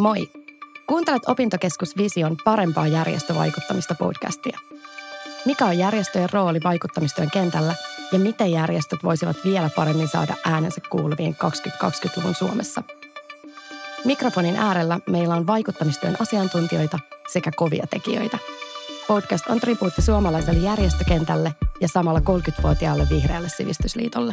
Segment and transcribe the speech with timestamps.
[0.00, 0.30] Moi!
[0.86, 4.58] Kuuntelet Opintokeskus Vision parempaa järjestövaikuttamista podcastia.
[5.44, 7.74] Mikä on järjestöjen rooli vaikuttamistyön kentällä
[8.12, 12.82] ja miten järjestöt voisivat vielä paremmin saada äänensä kuuluviin 2020-luvun Suomessa?
[14.04, 16.98] Mikrofonin äärellä meillä on vaikuttamistyön asiantuntijoita
[17.32, 18.38] sekä kovia tekijöitä.
[19.08, 24.32] Podcast on tribuutti suomalaiselle järjestökentälle ja samalla 30-vuotiaalle vihreälle sivistysliitolle.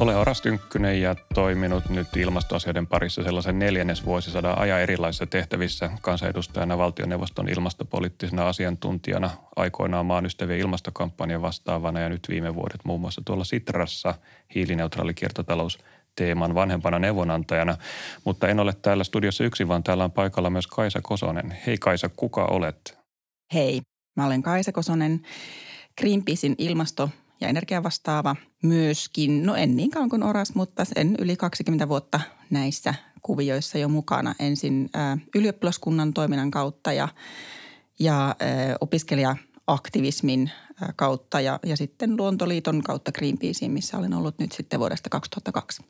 [0.00, 7.48] Olen Oras Tynkkynen ja toiminut nyt ilmastoasioiden parissa sellaisen neljännesvuosisadan ajan erilaisissa tehtävissä kansanedustajana valtioneuvoston
[7.48, 14.14] ilmastopoliittisena asiantuntijana, aikoinaan maan ystävien ilmastokampanjan vastaavana ja nyt viime vuodet muun muassa tuolla Sitrassa
[14.54, 15.78] hiilineutraali kiertotalous
[16.16, 17.76] teeman vanhempana neuvonantajana,
[18.24, 21.58] mutta en ole täällä studiossa yksin, vaan täällä on paikalla myös Kaisa Kosonen.
[21.66, 22.98] Hei Kaisa, kuka olet?
[23.54, 23.80] Hei,
[24.16, 25.20] mä olen Kaisa Kosonen,
[26.00, 27.10] Greenpeacein ilmasto-
[27.40, 32.94] ja energiavastaava myöskin, no en niin kauan kuin Oras, mutta en yli 20 vuotta näissä
[33.22, 34.34] kuvioissa jo mukana.
[34.38, 37.08] Ensin ä, ylioppilaskunnan toiminnan kautta ja,
[37.98, 38.34] ja ä,
[38.80, 40.50] opiskelija-aktivismin
[40.96, 45.82] kautta ja, ja sitten Luontoliiton kautta Greenpeacein, missä olen ollut nyt sitten vuodesta 2002.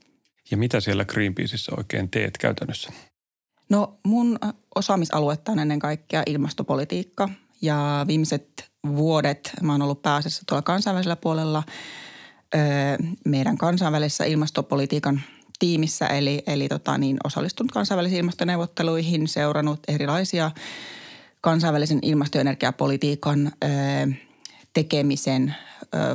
[0.50, 2.92] Ja mitä siellä Greenpeaceissa oikein teet käytännössä?
[3.68, 4.38] No mun
[4.74, 7.28] osaamisaluetta on ennen kaikkea ilmastopolitiikka
[7.62, 11.62] ja viimeiset vuodet mä oon ollut pääasiassa tuolla kansainvälisellä puolella
[13.24, 15.20] meidän kansainvälisessä ilmastopolitiikan
[15.58, 20.50] tiimissä, eli, eli tota niin, osallistunut kansainvälisiin ilmastoneuvotteluihin, seurannut erilaisia
[21.40, 23.52] kansainvälisen ilmasto- ja energiapolitiikan
[24.72, 25.54] tekemisen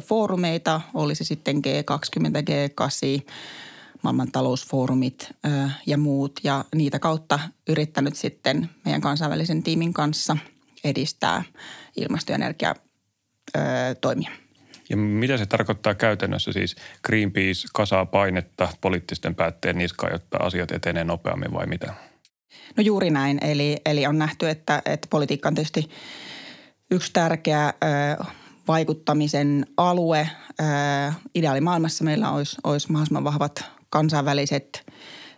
[0.04, 3.32] foorumeita, oli se sitten G20, G8,
[4.02, 5.30] maailman talousfoorumit
[5.86, 6.40] ja muut.
[6.44, 10.38] Ja niitä kautta yrittänyt sitten meidän kansainvälisen tiimin kanssa
[10.86, 11.44] edistää
[11.96, 14.32] ilmasto- ja energiatoimia.
[14.90, 16.76] Ja mitä se tarkoittaa käytännössä siis?
[17.06, 21.94] Greenpeace kasaa painetta poliittisten päätteen niskaan, jotta asiat etenee nopeammin vai mitä?
[22.78, 23.40] No juuri näin.
[23.42, 25.90] Eli, eli on nähty, että, että politiikka on tietysti
[26.92, 28.24] yksi tärkeä ö,
[28.68, 30.30] vaikuttamisen alue.
[30.60, 30.64] Ö,
[31.36, 34.86] ideaalimaailmassa meillä olisi, olisi mahdollisimman vahvat kansainväliset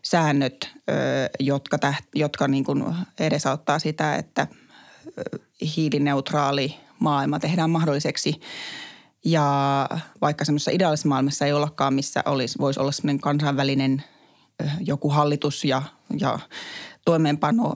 [0.04, 0.94] säännöt, ö,
[1.40, 2.84] jotka, täht, jotka niin kuin
[3.20, 4.48] edesauttaa sitä, että
[5.76, 8.42] hiilineutraali maailma tehdään mahdolliseksi.
[9.26, 9.90] Ja
[10.22, 14.04] vaikka semmoisessa ideaalisessa maailmassa ei ollakaan, missä olisi, voisi olla semmoinen kansainvälinen
[14.80, 15.82] joku hallitus ja,
[16.20, 16.40] ja
[17.06, 17.76] toimeenpano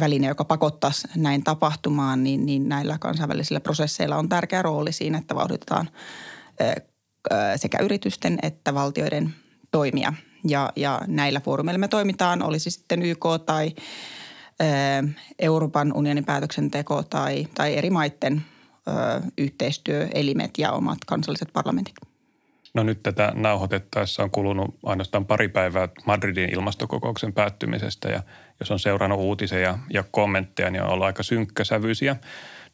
[0.00, 5.34] väline, joka pakottaisi näin tapahtumaan, niin, niin näillä kansainvälisillä prosesseilla on tärkeä rooli siinä, että
[5.34, 5.90] vauhditetaan
[7.56, 9.34] sekä yritysten että valtioiden
[9.70, 10.12] toimia.
[10.48, 13.74] Ja, ja näillä foorumeilla me toimitaan, olisi sitten YK tai
[15.38, 18.42] Euroopan unionin päätöksenteko tai, tai eri maiden
[19.38, 21.94] yhteistyöelimet ja omat kansalliset parlamentit.
[22.74, 28.22] No nyt tätä nauhoitettaessa on kulunut ainoastaan pari päivää Madridin ilmastokokouksen päättymisestä ja
[28.60, 32.16] jos on seurannut uutisia ja kommentteja, niin on ollut aika synkkäsävyisiä.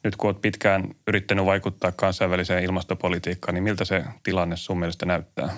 [0.03, 5.49] Nyt kun olet pitkään yrittänyt vaikuttaa kansainväliseen ilmastopolitiikkaan, niin miltä se tilanne sun mielestä näyttää?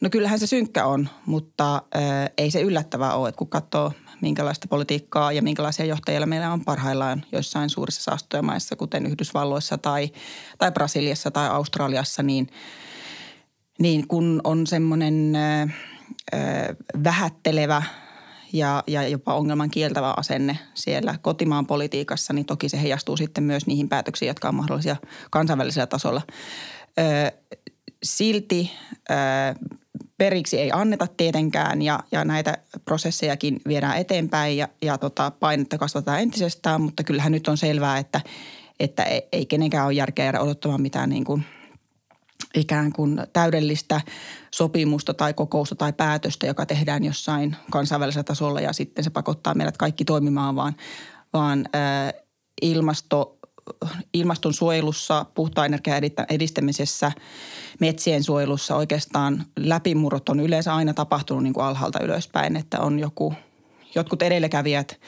[0.00, 4.68] No kyllähän se synkkä on, mutta äh, ei se yllättävää ole, että kun katsoo minkälaista
[4.68, 10.10] politiikkaa ja minkälaisia johtajia meillä on parhaillaan joissain suurissa saastujamaissa, kuten Yhdysvalloissa tai,
[10.58, 12.46] tai Brasiliassa tai Australiassa, niin,
[13.78, 15.76] niin kun on semmoinen äh,
[17.04, 17.82] vähättelevä
[18.52, 23.66] ja, ja jopa ongelman kieltävä asenne siellä kotimaan politiikassa, niin toki se heijastuu sitten myös
[23.66, 24.96] niihin päätöksiin, jotka on mahdollisia
[25.30, 26.22] kansainvälisellä tasolla.
[26.98, 27.32] Ö,
[28.02, 28.70] silti
[29.10, 29.14] ö,
[30.20, 36.20] periksi ei anneta tietenkään ja, ja näitä prosessejakin viedään eteenpäin ja, ja tota, painetta kasvataan
[36.20, 38.20] entisestään, mutta kyllähän nyt on selvää, että,
[38.80, 41.44] että ei kenenkään ole järkeä jäädä odottamaan mitään niin kuin
[42.54, 44.00] ikään kuin täydellistä
[44.54, 49.76] sopimusta tai kokousta tai päätöstä, joka tehdään jossain kansainvälisellä tasolla ja sitten se pakottaa meidät
[49.76, 50.76] kaikki toimimaan, vaan,
[51.32, 52.12] vaan ää,
[52.62, 53.38] ilmasto
[54.14, 57.12] ilmaston suojelussa, puhtaan energian edistämisessä,
[57.80, 63.34] metsien suojelussa oikeastaan läpimurrot on yleensä aina tapahtunut niin kuin alhaalta ylöspäin, että on joku,
[63.94, 65.00] jotkut edelläkävijät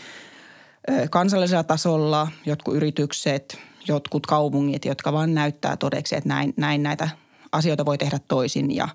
[1.10, 3.58] kansallisella tasolla, jotkut yritykset,
[3.88, 7.08] jotkut kaupungit, jotka vaan näyttää todeksi, että näin, näin näitä
[7.52, 8.76] asioita voi tehdä toisin.
[8.76, 8.88] Ja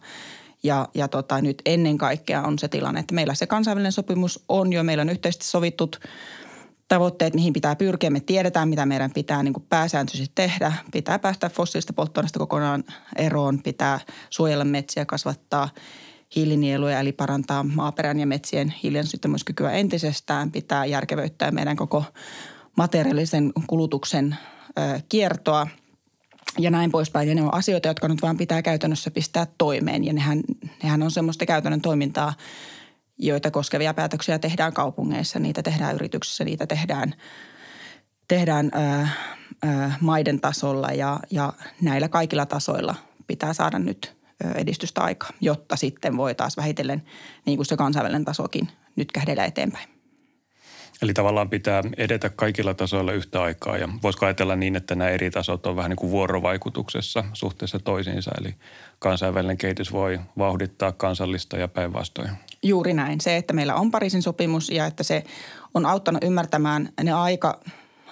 [0.63, 4.73] ja, ja tota, nyt ennen kaikkea on se tilanne, että meillä se kansainvälinen sopimus on
[4.73, 5.99] jo, meillä on yhteisesti sovittut
[6.87, 8.09] tavoitteet, mihin pitää pyrkiä.
[8.09, 10.73] Me tiedetään, mitä meidän pitää niin pääsääntöisesti tehdä.
[10.91, 12.83] Pitää päästä fossiilista polttoaineista kokonaan
[13.15, 13.99] eroon, pitää
[14.29, 15.69] suojella metsiä, kasvattaa
[16.35, 20.51] hiilinieluja, eli parantaa maaperän ja metsien hiiliensyttämyskykyä entisestään.
[20.51, 22.03] Pitää järkevöittää meidän koko
[22.77, 24.37] materiaalisen kulutuksen
[24.79, 25.67] ö, kiertoa
[26.59, 27.29] ja näin poispäin.
[27.29, 30.03] Ja ne on asioita, jotka nyt vaan pitää käytännössä pistää toimeen.
[30.03, 30.41] Ja nehän,
[30.83, 32.33] nehän on semmoista käytännön toimintaa,
[33.17, 37.13] joita koskevia päätöksiä tehdään kaupungeissa, niitä tehdään yrityksissä, niitä tehdään,
[38.27, 39.09] tehdään ää,
[39.63, 42.95] ää, maiden tasolla ja, ja näillä kaikilla tasoilla
[43.27, 44.17] pitää saada nyt
[44.55, 47.03] edistystä aikaa, jotta sitten voi taas vähitellen,
[47.45, 49.89] niin kuin se kansainvälinen tasokin, nyt kähdellä eteenpäin.
[51.01, 55.31] Eli tavallaan pitää edetä kaikilla tasoilla yhtä aikaa ja voisiko ajatella niin, että nämä eri
[55.31, 58.55] tasot on vähän niin kuin vuorovaikutuksessa suhteessa toisiinsa, eli
[58.99, 62.29] kansainvälinen kehitys voi vauhdittaa kansallista ja päinvastoin.
[62.67, 63.21] Juuri näin.
[63.21, 65.23] Se, että meillä on Pariisin sopimus ja että se
[65.73, 67.59] on auttanut ymmärtämään ne aika,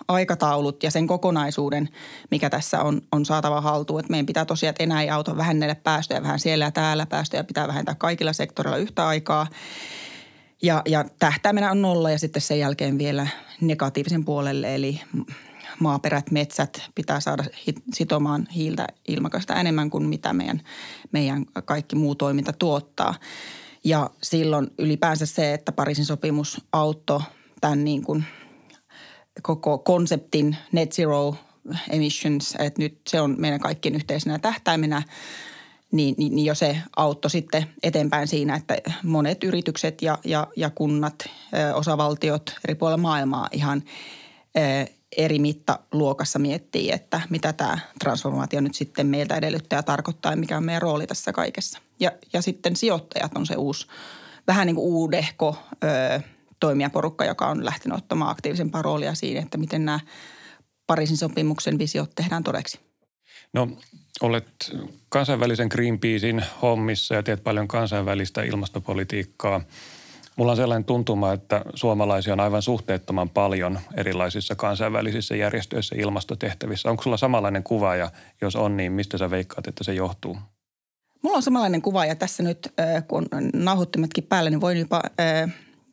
[0.07, 1.89] aikataulut ja sen kokonaisuuden,
[2.31, 3.99] mikä tässä on, on saatava haltuun.
[3.99, 7.05] Että meidän pitää tosiaan, että enää ei auta vähennellä päästöjä vähän siellä ja täällä.
[7.05, 9.47] Päästöjä pitää vähentää kaikilla sektoreilla yhtä aikaa.
[10.61, 13.27] Ja, ja tähtäimenä on nolla ja sitten sen jälkeen vielä
[13.61, 15.01] negatiivisen puolelle, eli
[15.79, 17.43] maaperät, metsät pitää saada
[17.93, 20.61] sitomaan hiiltä ilmakasta enemmän kuin mitä meidän,
[21.11, 23.15] meidän kaikki muu toiminta tuottaa.
[23.85, 27.19] Ja silloin ylipäänsä se, että Pariisin sopimus auttoi
[27.61, 28.23] tämän niin kuin
[29.41, 31.35] koko konseptin net zero
[31.89, 35.03] emissions, että nyt se on meidän kaikkien yhteisenä tähtäimenä–
[35.95, 40.69] niin, niin, niin jo se auttoi sitten eteenpäin siinä, että monet yritykset ja, ja, ja
[40.69, 41.15] kunnat,
[41.73, 43.83] osavaltiot eri puolilla maailmaa ihan
[45.17, 50.63] eri mittaluokassa miettii, että mitä tämä transformaatio nyt sitten meiltä edellyttää tarkoittaa ja mikä on
[50.63, 51.79] meidän rooli tässä kaikessa.
[51.99, 53.87] Ja, ja sitten sijoittajat on se uusi,
[54.47, 56.21] vähän niin kuin uudehko ö,
[56.59, 59.99] toimijaporukka, joka on lähtenyt ottamaan aktiivisempaa roolia siinä, että miten nämä
[60.87, 62.79] Pariisin sopimuksen visiot tehdään todeksi.
[63.53, 63.69] No
[64.21, 64.71] olet
[65.09, 69.61] kansainvälisen Greenpeacein hommissa ja teet paljon kansainvälistä ilmastopolitiikkaa.
[70.37, 76.89] Mulla on sellainen tuntuma, että suomalaisia on aivan suhteettoman paljon erilaisissa kansainvälisissä järjestöissä ilmastotehtävissä.
[76.89, 78.11] Onko sulla samanlainen kuva ja
[78.41, 80.37] jos on, niin mistä sä veikkaat, että se johtuu?
[81.21, 82.73] Mulla on samanlainen kuva ja tässä nyt
[83.07, 85.01] kun nauhoittimetkin päällä, niin voin jopa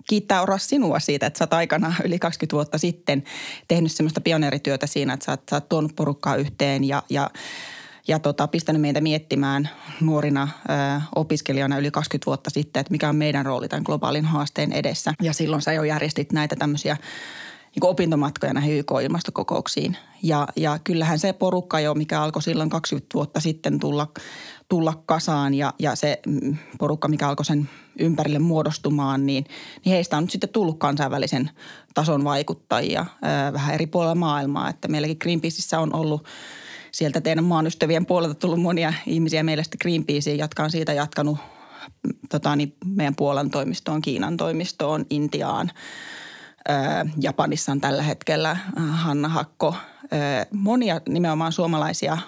[0.08, 3.24] kiittää Oras sinua siitä, että sä oot aikana yli 20 vuotta sitten
[3.68, 7.30] tehnyt semmoista pioneerityötä siinä, että sä oot, sä oot tuonut porukkaa yhteen ja, ja
[8.08, 9.68] ja tota, pistänyt meitä miettimään
[10.00, 14.72] nuorina ö, opiskelijana yli 20 vuotta sitten, että mikä on meidän rooli tämän globaalin haasteen
[14.72, 15.14] edessä.
[15.22, 16.96] Ja silloin sä jo järjestit näitä tämmöisiä
[17.74, 19.96] niin opintomatkoja näihin YK-ilmastokokouksiin.
[20.22, 24.08] Ja, ja kyllähän se porukka jo, mikä alkoi silloin 20 vuotta sitten tulla,
[24.68, 27.68] tulla kasaan ja, ja se mm, porukka, mikä alkoi sen
[27.98, 29.44] ympärille muodostumaan, niin,
[29.84, 31.50] niin heistä on nyt sitten tullut kansainvälisen
[31.94, 34.68] tason vaikuttajia ää, vähän eri puolilla maailmaa.
[34.68, 36.26] Että meilläkin Greenpeaceissa on ollut
[36.92, 41.38] sieltä teidän maan ystävien puolelta tullut monia ihmisiä meille sitten Greenpeaceen, jotka on siitä jatkanut
[42.30, 45.70] tota, niin meidän Puolan toimistoon, Kiinan toimistoon, Intiaan.
[47.20, 49.74] Japanissa on tällä hetkellä Hanna Hakko.
[50.50, 52.18] Monia nimenomaan suomalaisia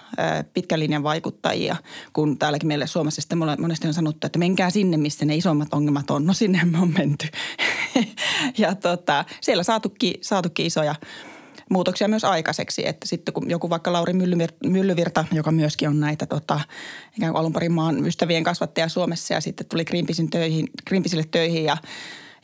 [0.54, 1.76] pitkän linjan vaikuttajia,
[2.12, 6.10] kun täälläkin meille Suomessa sitten monesti on sanottu, että menkää sinne, missä ne isommat ongelmat
[6.10, 6.26] on.
[6.26, 7.28] No sinne me on menty.
[8.58, 10.94] ja tota, siellä saatukin, saatukin isoja–
[11.70, 12.88] muutoksia myös aikaiseksi.
[12.88, 14.12] Että sitten kun joku vaikka Lauri
[14.66, 16.60] Myllyvirta, joka myöskin on näitä tota,
[17.16, 20.68] ikään kuin alun perin maan ystävien kasvattaja Suomessa ja sitten tuli Greenpeacein töihin,
[21.30, 21.76] töihin ja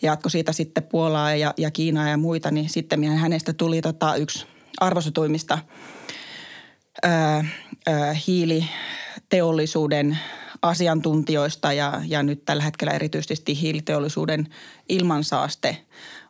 [0.03, 4.47] jatkoi siitä sitten Puolaa ja, ja Kiinaa ja muita, niin sitten hänestä tuli tota yksi
[4.81, 5.59] arvostetuimmista
[8.27, 10.19] hiiliteollisuuden
[10.63, 14.47] asiantuntijoista ja, ja nyt tällä hetkellä erityisesti hiiliteollisuuden
[14.89, 15.77] ilmansaaste–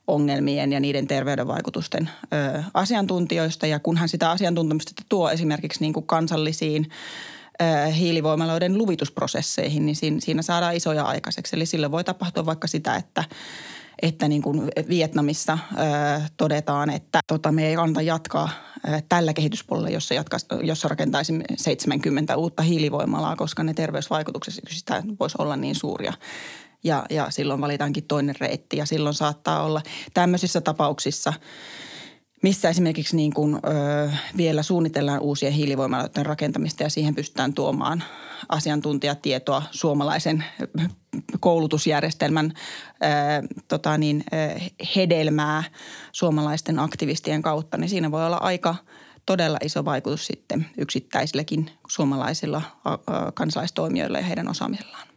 [0.07, 3.66] ongelmien ja niiden terveydenvaikutusten ö, asiantuntijoista.
[3.66, 6.90] Ja kunhan sitä asiantuntemusta tuo esimerkiksi niin kuin kansallisiin
[7.62, 11.57] ö, hiilivoimaloiden luvitusprosesseihin, niin siinä, siinä saadaan isoja aikaiseksi.
[11.57, 13.25] Eli sillä voi tapahtua vaikka sitä, että
[14.02, 15.76] että niin kuin Vietnamissa ö,
[16.37, 18.49] todetaan, että tota, me ei kannata jatkaa
[18.88, 25.37] ö, tällä kehityspuolella, jossa, jatka, jossa rakentaisimme 70 uutta hiilivoimalaa, koska ne terveysvaikutukset sitä voisi
[25.38, 26.12] olla niin suuria
[26.84, 29.82] ja, ja silloin valitaankin toinen reitti ja silloin saattaa olla
[30.14, 31.32] tämmöisissä tapauksissa
[32.42, 33.58] missä esimerkiksi niin kuin, ö,
[34.37, 38.04] vielä suunnitellaan uusia hiilivoimaloiden rakentamista ja siihen pystytään tuomaan
[38.49, 40.44] asiantuntijatietoa suomalaisen
[41.40, 44.60] koulutusjärjestelmän ö, tota niin, ö,
[44.96, 45.64] hedelmää
[46.12, 48.75] suomalaisten aktivistien kautta, niin siinä voi olla aika
[49.26, 52.90] todella iso vaikutus sitten yksittäisilläkin suomalaisilla ö,
[53.34, 55.10] kansalaistoimijoilla ja heidän osaamisellaan.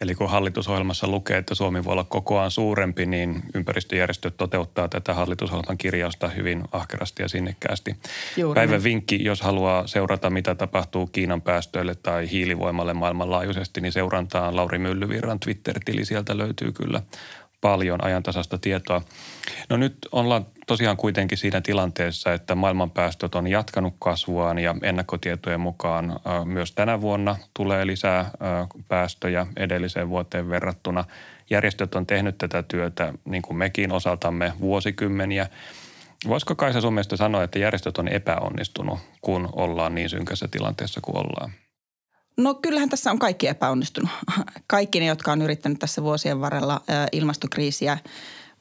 [0.00, 5.78] Eli kun hallitusohjelmassa lukee, että Suomi voi olla kokoaan suurempi, niin ympäristöjärjestöt toteuttaa tätä hallitusohjelman
[5.78, 7.96] kirjausta hyvin ahkerasti ja sinnikkäästi.
[8.36, 14.56] Juuri Päivän vinkki, jos haluaa seurata, mitä tapahtuu Kiinan päästöille tai hiilivoimalle maailmanlaajuisesti, niin seurantaan
[14.56, 16.04] Lauri Myllyvirran Twitter-tili.
[16.04, 17.02] Sieltä löytyy kyllä
[17.60, 19.02] paljon ajantasasta tietoa.
[19.68, 26.20] No nyt ollaan tosiaan kuitenkin siinä tilanteessa, että maailmanpäästöt on jatkanut kasvuaan ja ennakkotietojen mukaan
[26.44, 28.30] myös tänä vuonna tulee lisää
[28.88, 31.04] päästöjä edelliseen vuoteen verrattuna.
[31.50, 35.46] Järjestöt on tehnyt tätä työtä niin kuin mekin osaltamme vuosikymmeniä.
[36.28, 41.16] Voisiko Kaisa sun mielestä sanoa, että järjestöt on epäonnistunut, kun ollaan niin synkässä tilanteessa kuin
[41.16, 41.52] ollaan?
[42.40, 44.10] No kyllähän tässä on kaikki epäonnistunut.
[44.66, 46.80] Kaikki ne, jotka on yrittänyt tässä vuosien varrella
[47.12, 47.98] ilmastokriisiä,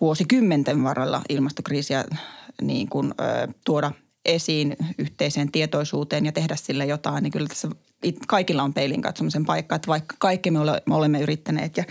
[0.01, 2.05] vuosikymmenten varrella ilmastokriisiä
[2.61, 3.13] niin kuin,
[3.65, 3.91] tuoda
[4.25, 7.69] esiin yhteiseen tietoisuuteen ja tehdä sille jotain, niin kyllä tässä
[8.27, 11.83] kaikilla on peilin katsomisen paikka, että vaikka kaikki me, ole, me olemme yrittäneet ja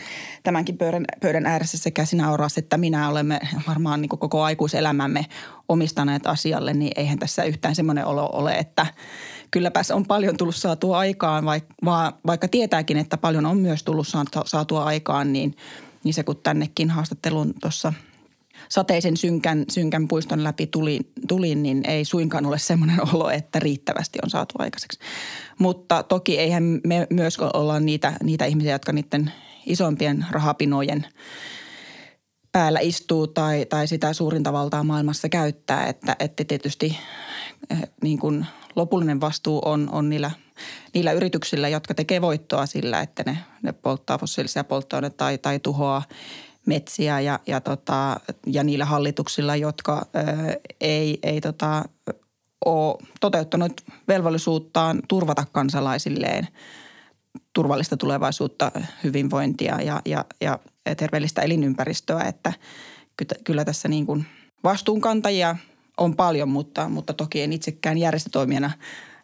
[0.42, 5.26] tämänkin pöydän, pöydän ääressä sekä sinä Oras että minä olemme varmaan niin koko aikuiselämämme
[5.68, 8.86] omistaneet asialle, niin eihän tässä yhtään semmoinen olo ole, että
[9.50, 11.74] kylläpäs on paljon tullut saatua aikaan, vaikka,
[12.26, 14.08] vaikka tietääkin, että paljon on myös tullut
[14.44, 15.56] saatua aikaan, niin,
[16.04, 17.92] niin se kun tännekin haastattelun tuossa–
[18.68, 24.18] sateisen synkän, synkän puiston läpi tulin, tulin, niin ei suinkaan ole semmoinen olo, että riittävästi
[24.22, 24.98] on saatu aikaiseksi.
[25.58, 29.32] Mutta toki eihän me myös olla niitä, niitä ihmisiä, jotka niiden
[29.66, 31.06] isompien rahapinojen
[32.52, 35.86] päällä istuu tai, tai sitä suurinta valtaa maailmassa käyttää.
[35.86, 36.98] Että, että tietysti
[37.70, 38.46] eh, niin kuin
[38.76, 40.30] lopullinen vastuu on, on niillä,
[40.94, 46.02] niillä yrityksillä, jotka tekee voittoa sillä, että ne, ne polttaa fossiilisia polttoaineita tai, tai tuhoaa
[46.68, 51.84] metsiä ja, ja, tota, ja niillä hallituksilla, jotka ö, ei, ei tota,
[52.64, 56.48] ole toteuttanut velvollisuuttaan turvata kansalaisilleen
[57.52, 58.72] turvallista tulevaisuutta,
[59.04, 60.58] hyvinvointia ja, ja, ja
[60.96, 62.52] terveellistä elinympäristöä, että
[63.44, 64.26] kyllä tässä niin kuin
[64.64, 65.56] vastuunkantajia
[65.96, 68.70] on paljon, mutta, mutta toki en itsekään järjestötoimijana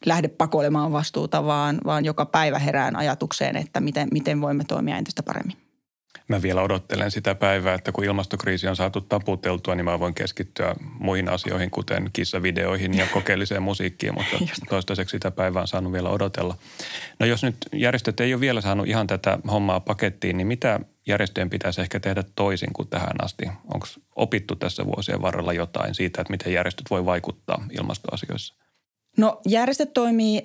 [0.07, 5.23] lähde pakoilemaan vastuuta, vaan, vaan joka päivä herään ajatukseen, että miten, miten voimme toimia entistä
[5.23, 5.64] paremmin
[6.29, 10.75] mä vielä odottelen sitä päivää, että kun ilmastokriisi on saatu taputeltua, niin mä voin keskittyä
[10.99, 14.37] muihin asioihin, kuten kissavideoihin ja kokeelliseen musiikkiin, mutta
[14.71, 16.57] toistaiseksi sitä päivää on saanut vielä odotella.
[17.19, 21.51] No jos nyt järjestöt ei ole vielä saanut ihan tätä hommaa pakettiin, niin mitä järjestöjen
[21.51, 23.45] pitäisi ehkä tehdä toisin kuin tähän asti?
[23.75, 28.55] Onko opittu tässä vuosien varrella jotain siitä, että miten järjestöt voi vaikuttaa ilmastoasioissa?
[29.17, 30.43] No järjestöt toimii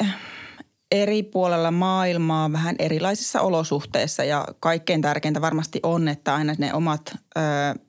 [0.91, 7.01] eri puolella maailmaa vähän erilaisissa olosuhteissa ja kaikkein tärkeintä varmasti on, että aina ne omat
[7.15, 7.41] ö,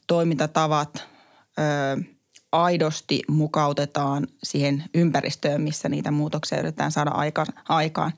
[0.07, 1.09] toimintatavat
[1.59, 2.03] ö,
[2.53, 8.13] aidosti mukautetaan siihen ympäristöön, missä niitä muutoksia yritetään saada aika, aikaan.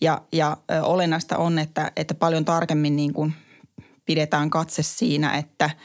[0.00, 3.32] Ja, ja ö, olennaista on, että, että paljon tarkemmin niin kuin
[4.06, 5.70] pidetään katse siinä, että–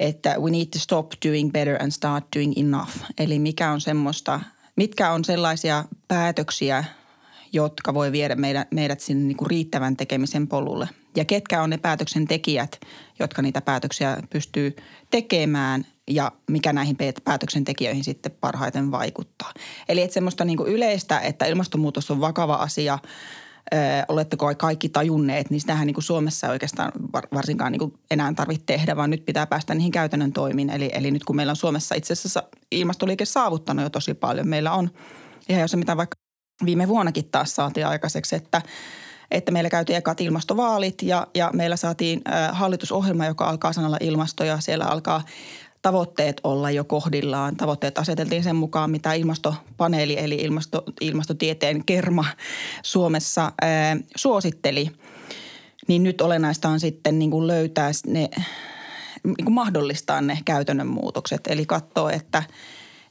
[0.00, 2.90] että we need to stop doing better and start doing enough.
[3.18, 4.40] Eli mikä on semmoista,
[4.76, 6.84] mitkä on sellaisia päätöksiä,
[7.52, 10.88] jotka voi viedä meidät, meidät sinne niin kuin riittävän tekemisen polulle.
[11.16, 12.80] Ja ketkä on ne päätöksentekijät,
[13.18, 14.76] jotka niitä päätöksiä pystyy
[15.10, 19.52] tekemään ja mikä näihin päätöksentekijöihin sitten parhaiten vaikuttaa.
[19.88, 22.98] Eli että semmoista niin kuin yleistä, että ilmastonmuutos on vakava asia–
[23.74, 23.76] Ö,
[24.08, 26.92] oletteko kaikki tajunneet, niin sitähän niin kuin Suomessa oikeastaan
[27.34, 30.70] varsinkaan niin kuin enää tarvitse tehdä, vaan nyt pitää päästä niihin käytännön toimiin.
[30.70, 34.72] Eli, eli nyt kun meillä on Suomessa itse asiassa ilmastoliike saavuttanut jo tosi paljon, meillä
[34.72, 34.90] on
[35.48, 36.19] ihan jos mitä vaikka
[36.64, 38.62] viime vuonnakin taas saatiin aikaiseksi, että
[39.30, 44.44] että meillä käytiin ekat ilmastovaalit ja, ja meillä saatiin äh, hallitusohjelma, joka alkaa sanalla ilmasto
[44.44, 45.24] ja siellä alkaa
[45.82, 47.56] tavoitteet olla jo kohdillaan.
[47.56, 52.24] Tavoitteet aseteltiin sen mukaan, mitä ilmastopaneeli eli ilmasto, ilmastotieteen kerma
[52.82, 54.90] Suomessa ää, suositteli.
[55.88, 58.30] Niin nyt olennaista on sitten niin kuin löytää ne,
[59.24, 61.40] niin kuin mahdollistaa ne käytännön muutokset.
[61.46, 62.42] Eli katsoa, että,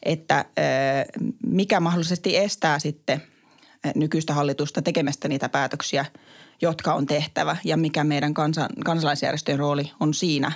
[0.04, 0.46] että ää,
[1.46, 3.22] mikä mahdollisesti estää sitten–
[3.96, 6.06] nykyistä hallitusta tekemästä niitä päätöksiä,
[6.62, 10.52] jotka on tehtävä ja mikä meidän kansan, kansalaisjärjestöjen rooli on siinä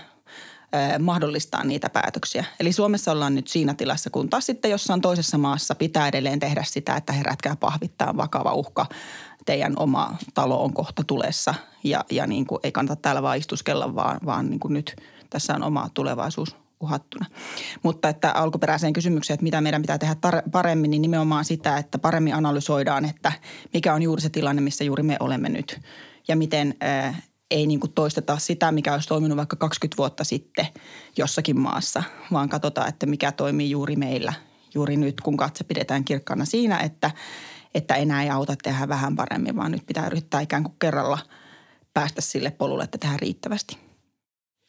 [1.00, 2.46] mahdollistaa niitä päätöksiä.
[2.60, 6.64] Eli Suomessa ollaan nyt siinä tilassa, kun taas sitten jossain toisessa maassa pitää edelleen tehdä
[6.64, 8.86] sitä, että herätkää pahvittaa vakava uhka.
[9.46, 13.96] Teidän oma talo on kohta tulessa ja, ja niin kuin ei kannata täällä vaan istuskella,
[13.96, 14.96] vaan, vaan niin kuin nyt
[15.30, 17.26] tässä on oma tulevaisuus uhattuna.
[17.84, 22.00] Mutta että alkuperäiseen kysymykseen, että mitä meidän pitää tehdä tar- paremmin, niin nimenomaan sitä, että
[22.00, 23.32] paremmin analysoidaan, että
[23.74, 25.80] mikä on juuri se tilanne, missä juuri me olemme nyt.
[26.28, 27.16] Ja miten ää,
[27.52, 30.68] ei niin kuin toisteta sitä, mikä olisi toiminut vaikka 20 vuotta sitten
[31.18, 34.34] jossakin maassa, vaan katsotaan, että mikä toimii juuri meillä
[34.76, 37.12] juuri nyt, kun katse pidetään kirkkana siinä, että,
[37.74, 41.20] että enää ei auta tehdä vähän paremmin, vaan nyt pitää yrittää ikään kuin kerralla
[41.94, 43.78] päästä sille polulle, että tehdään riittävästi.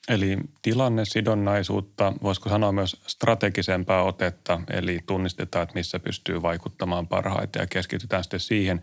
[0.08, 7.66] Eli tilannesidonnaisuutta, voisiko sanoa myös strategisempaa otetta, eli tunnistetaan, että missä pystyy vaikuttamaan parhaiten ja
[7.66, 8.82] keskitytään sitten siihen.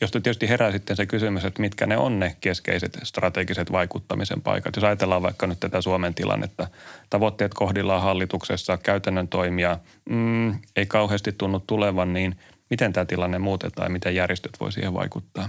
[0.00, 4.76] josta tietysti herää sitten se kysymys, että mitkä ne on ne keskeiset strategiset vaikuttamisen paikat.
[4.76, 6.68] Jos ajatellaan vaikka nyt tätä Suomen tilannetta,
[7.10, 9.78] tavoitteet kohdillaan hallituksessa, käytännön toimia
[10.10, 12.36] mm, ei kauheasti tunnu tulevan, niin
[12.70, 15.48] miten tämä tilanne muutetaan ja miten järjestöt voi siihen vaikuttaa?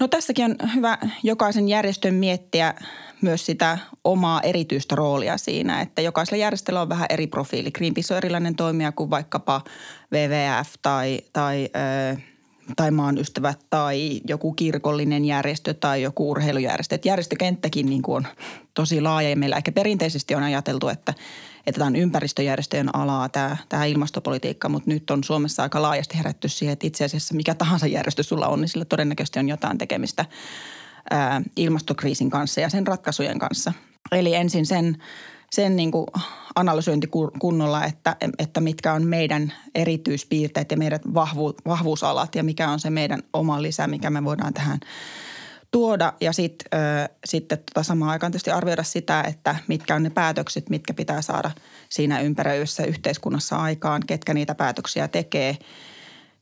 [0.00, 2.74] No tässäkin on hyvä jokaisen järjestön miettiä
[3.22, 7.70] myös sitä omaa erityistä roolia siinä, että jokaisella järjestöllä on vähän eri profiili.
[7.70, 9.60] Greenpeace on erilainen toimija kuin vaikkapa
[10.12, 11.68] WWF tai, tai
[12.12, 12.16] ö,
[12.76, 16.94] tai maanystävät tai joku kirkollinen järjestö tai joku urheilujärjestö.
[16.94, 18.26] Että järjestökenttäkin niin kuin on
[18.74, 21.14] tosi laaja ja meillä ehkä perinteisesti on ajateltu, että,
[21.66, 26.48] että tämä on ympäristöjärjestöjen alaa tämä, tämä ilmastopolitiikka, mutta nyt on Suomessa aika laajasti herätty
[26.48, 30.24] siihen, että itse asiassa mikä tahansa järjestö sulla on, niin sillä todennäköisesti on jotain tekemistä
[31.10, 33.72] ää, ilmastokriisin kanssa ja sen ratkaisujen kanssa.
[34.12, 34.96] Eli ensin sen
[35.50, 36.06] sen niin kuin
[36.54, 37.06] analysointi
[37.38, 42.90] kunnolla, että, että mitkä on meidän erityispiirteet ja meidän vahvu, vahvuusalat ja mikä on se
[42.90, 44.80] meidän oma lisä, mikä me voidaan tähän
[45.70, 46.12] tuoda.
[46.20, 50.70] Ja sit, äh, sitten tota samaan aikaan tietysti arvioida sitä, että mitkä on ne päätökset,
[50.70, 51.50] mitkä pitää saada
[51.88, 55.56] siinä ympäröivässä yhteiskunnassa aikaan, ketkä niitä päätöksiä tekee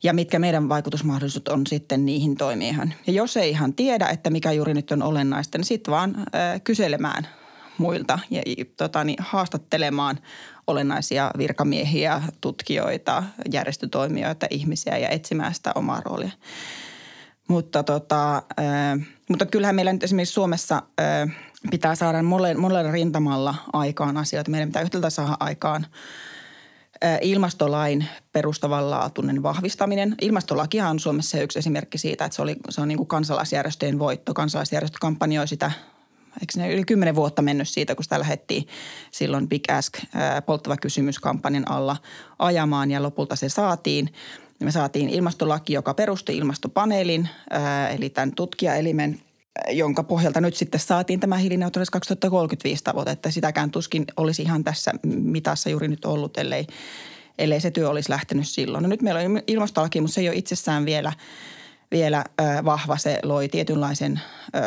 [0.03, 2.93] ja mitkä meidän vaikutusmahdollisuudet on sitten niihin toimiin.
[3.07, 6.61] Ja jos ei ihan tiedä, että mikä juuri nyt on olennaista, niin sitten vaan äh,
[6.63, 7.27] kyselemään–
[7.77, 8.41] muilta ja
[8.77, 10.19] tota, niin, haastattelemaan
[10.67, 16.31] olennaisia virkamiehiä, tutkijoita, järjestötoimijoita, ihmisiä ja etsimään sitä omaa roolia.
[17.47, 21.35] Mutta, tota, äh, mutta kyllähän meillä nyt esimerkiksi Suomessa äh,
[21.71, 24.51] pitää saada monella rintamalla aikaan asioita.
[24.51, 25.85] Meidän pitää yhtäältä saada aikaan
[27.21, 30.15] ilmastolain perustavanlaatuinen vahvistaminen.
[30.21, 34.33] Ilmastolakihan on Suomessa yksi esimerkki siitä, että se, oli, se on niin kuin kansalaisjärjestöjen voitto.
[34.33, 35.71] Kansalaisjärjestö kampanjoi sitä
[36.41, 38.67] eikö ne yli kymmenen vuotta mennyt siitä, kun sitä lähdettiin
[39.11, 39.93] silloin Big Ask
[40.45, 41.97] polttava kysymyskampanjan alla
[42.39, 44.09] ajamaan ja lopulta se saatiin.
[44.63, 47.29] Me saatiin ilmastolaki, joka perustui ilmastopaneelin,
[47.95, 49.21] eli tämän tutkijaelimen
[49.69, 54.91] jonka pohjalta nyt sitten saatiin tämä hiilineutraalisuus 2035 tavoite, että sitäkään tuskin olisi ihan tässä
[55.05, 56.67] mitassa juuri nyt ollut, ellei,
[57.37, 58.81] ellei se työ olisi lähtenyt silloin.
[58.81, 61.13] No nyt meillä on ilmastolaki, mutta se ei ole itsessään vielä,
[61.91, 62.23] vielä
[62.65, 62.97] vahva.
[62.97, 64.21] Se loi tietynlaisen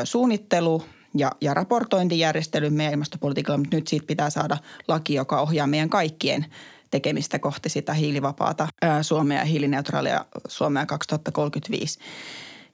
[0.05, 5.91] suunnittelu- ja, ja raportointijärjestely meidän ilmastopolitiikalla, mutta nyt siitä pitää saada laki, joka ohjaa meidän
[5.91, 6.47] kaikkien
[6.91, 8.69] tekemistä kohti sitä hiilivapaata
[9.03, 11.99] Suomea ja hiilineutraalia Suomea 2035.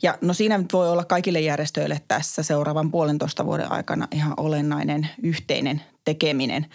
[0.02, 5.82] Ja no siinä voi olla kaikille järjestöille tässä seuraavan puolentoista vuoden aikana ihan olennainen yhteinen
[6.04, 6.66] tekeminen.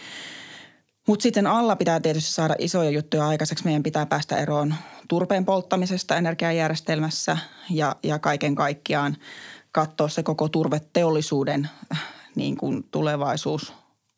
[1.07, 3.65] Mutta sitten alla pitää tietysti saada isoja juttuja aikaiseksi.
[3.65, 4.75] Meidän pitää päästä eroon
[5.07, 7.37] turpeen polttamisesta energiajärjestelmässä
[7.69, 9.17] ja, ja kaiken kaikkiaan–
[9.71, 12.03] katsoa se koko turveteollisuuden äh,
[12.35, 13.73] niin kuin tulevaisuus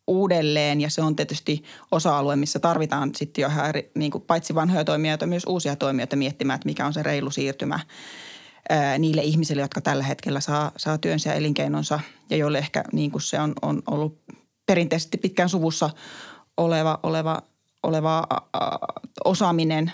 [0.08, 4.56] uudelleen ja se on tietysti osa-alue, missä tarvitaan sitten jo ihan eri, niin kuin paitsi
[4.56, 7.80] vanhoja toimijoita, myös uusia toimijoita miettimään, että mikä on se reilu siirtymä
[8.70, 13.12] ää, niille ihmisille, jotka tällä hetkellä saa, saa työnsä ja elinkeinonsa ja joille ehkä niin
[13.12, 14.22] kuin se on, on ollut
[14.66, 15.90] perinteisesti pitkään suvussa
[16.58, 17.42] oleva, oleva,
[17.84, 18.60] oleva ä,
[19.26, 19.92] osaaminen,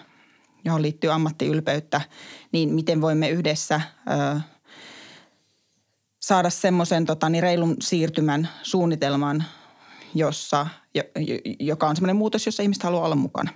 [0.66, 2.02] johon liittyy ammattiylpeyttä,
[2.52, 3.82] niin miten voimme yhdessä
[6.20, 9.44] saada semmoisen tota, niin reilun siirtymän suunnitelman,
[10.16, 10.68] jossa,
[11.60, 13.52] joka on semmoinen muutos, jossa ihmiset haluaa olla mukana.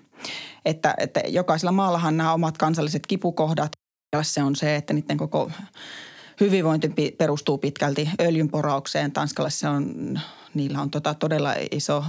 [0.66, 3.72] Että, että jokaisella maallahan nämä omat kansalliset kipukohdat,
[4.14, 5.52] ja se on se, että niiden koko
[6.40, 9.12] hyvinvointi perustuu pitkälti öljynporaukseen.
[9.12, 10.20] Tanskalla se on,
[10.54, 12.04] niillä on tota todella iso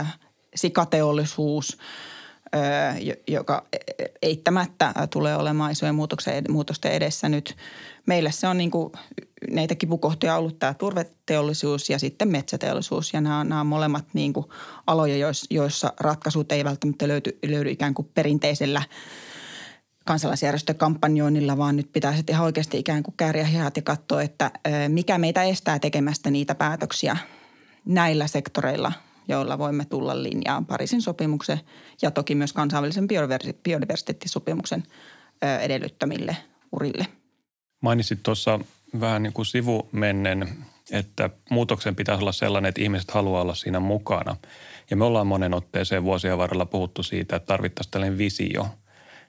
[0.00, 0.04] ö,
[0.54, 1.78] sikateollisuus,
[2.54, 2.58] ö,
[3.28, 3.66] joka
[4.22, 5.94] eittämättä tulee olemaan isojen
[6.48, 7.56] muutosten edessä nyt.
[8.06, 8.92] Meillä se on niin kuin
[9.50, 13.12] näitä kipukohtia ollut tämä turveteollisuus ja sitten metsäteollisuus.
[13.12, 14.46] Ja nämä, nämä on molemmat niin kuin
[14.86, 18.82] aloja, joissa ratkaisut ei välttämättä löydy, löydy ikään kuin perinteisellä
[20.06, 24.50] kansalaisjärjestökampanjoinnilla, vaan nyt pitää sitten ihan oikeasti ikään kuin kääriä hihat ja katsoa, että
[24.88, 27.16] mikä meitä estää tekemästä niitä päätöksiä
[27.84, 28.92] näillä sektoreilla,
[29.28, 31.60] joilla voimme tulla linjaan Pariisin sopimuksen
[32.02, 33.08] ja toki myös kansainvälisen
[33.62, 34.82] biodiversiteettisopimuksen
[35.60, 36.36] edellyttämille
[36.72, 37.06] urille.
[37.80, 38.60] Mainitsit tuossa
[39.00, 40.48] vähän niin kuin sivumennen,
[40.90, 44.36] että muutoksen pitäisi olla sellainen, että ihmiset haluaa olla siinä mukana.
[44.90, 48.66] Ja me ollaan monen otteeseen vuosien varrella puhuttu siitä, että tarvittaisiin tällainen visio,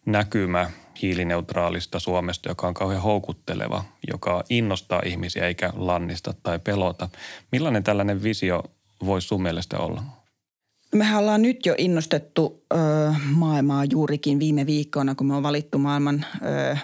[0.05, 0.69] näkymä
[1.01, 7.09] hiilineutraalista Suomesta, joka on kauhean houkutteleva, joka innostaa ihmisiä eikä lannista tai pelota.
[7.51, 8.63] Millainen tällainen visio
[9.05, 10.03] voisi sun mielestä olla?
[10.95, 12.77] Mehän ollaan nyt jo innostettu ö,
[13.35, 16.77] maailmaa juurikin viime viikkoina, kun me on valittu maailman ö,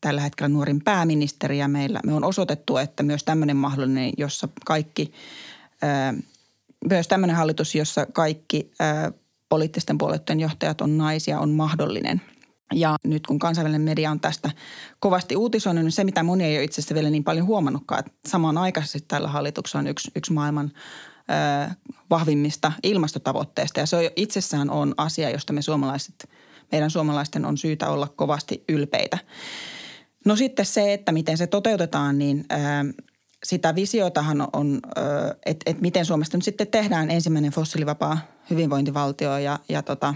[0.00, 5.12] tällä hetkellä nuorin pääministeri ja meillä me on osoitettu, että myös tämmöinen mahdollinen, jossa kaikki,
[6.90, 8.70] myös tämmöinen hallitus, jossa kaikki
[9.48, 12.22] poliittisten puolueiden johtajat on naisia, on mahdollinen.
[12.74, 14.50] Ja nyt kun kansainvälinen media on tästä
[15.00, 18.12] kovasti uutisoinut, niin se mitä moni ei ole itse asiassa vielä niin paljon huomannutkaan, että
[18.26, 20.72] samanaikaisesti tällä hallituksella on yksi, yksi maailman
[21.64, 21.74] ö,
[22.10, 23.80] vahvimmista ilmastotavoitteista.
[23.80, 26.30] Ja se on, itsessään on asia, josta me suomalaiset,
[26.72, 29.18] meidän suomalaisten on syytä olla kovasti ylpeitä.
[30.28, 32.44] No sitten se, että miten se toteutetaan, niin
[33.44, 34.80] sitä visiotahan on,
[35.46, 38.18] että et miten Suomesta nyt sitten tehdään ensimmäinen fossiilivapaa
[38.50, 40.14] hyvinvointivaltio ja, ja tota,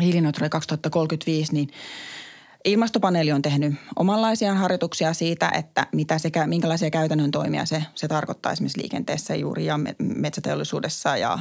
[0.00, 1.68] hiilineutraali 2035, niin
[2.64, 8.52] Ilmastopaneeli on tehnyt omanlaisiaan harjoituksia siitä, että mitä sekä, minkälaisia käytännön toimia se, se tarkoittaa
[8.52, 11.38] esimerkiksi liikenteessä juuri ja metsäteollisuudessa ja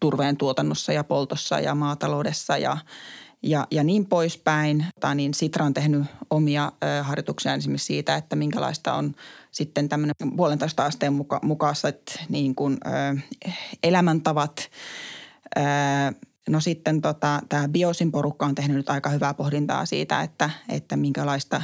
[0.00, 2.76] turveen tuotannossa ja poltossa ja maataloudessa ja,
[3.42, 4.86] ja, ja niin poispäin.
[5.00, 9.14] Tai niin Sitra on tehnyt omia ö, harjoituksia esimerkiksi siitä, että minkälaista on
[9.50, 13.20] sitten tämmöinen puolentoista asteen muka, mukaiset niin kuin, ö,
[13.82, 14.70] elämäntavat.
[15.56, 15.60] Ö,
[16.48, 20.96] no sitten tota, tämä Biosin porukka on tehnyt nyt aika hyvää pohdintaa siitä, että, että
[20.96, 21.62] minkälaista,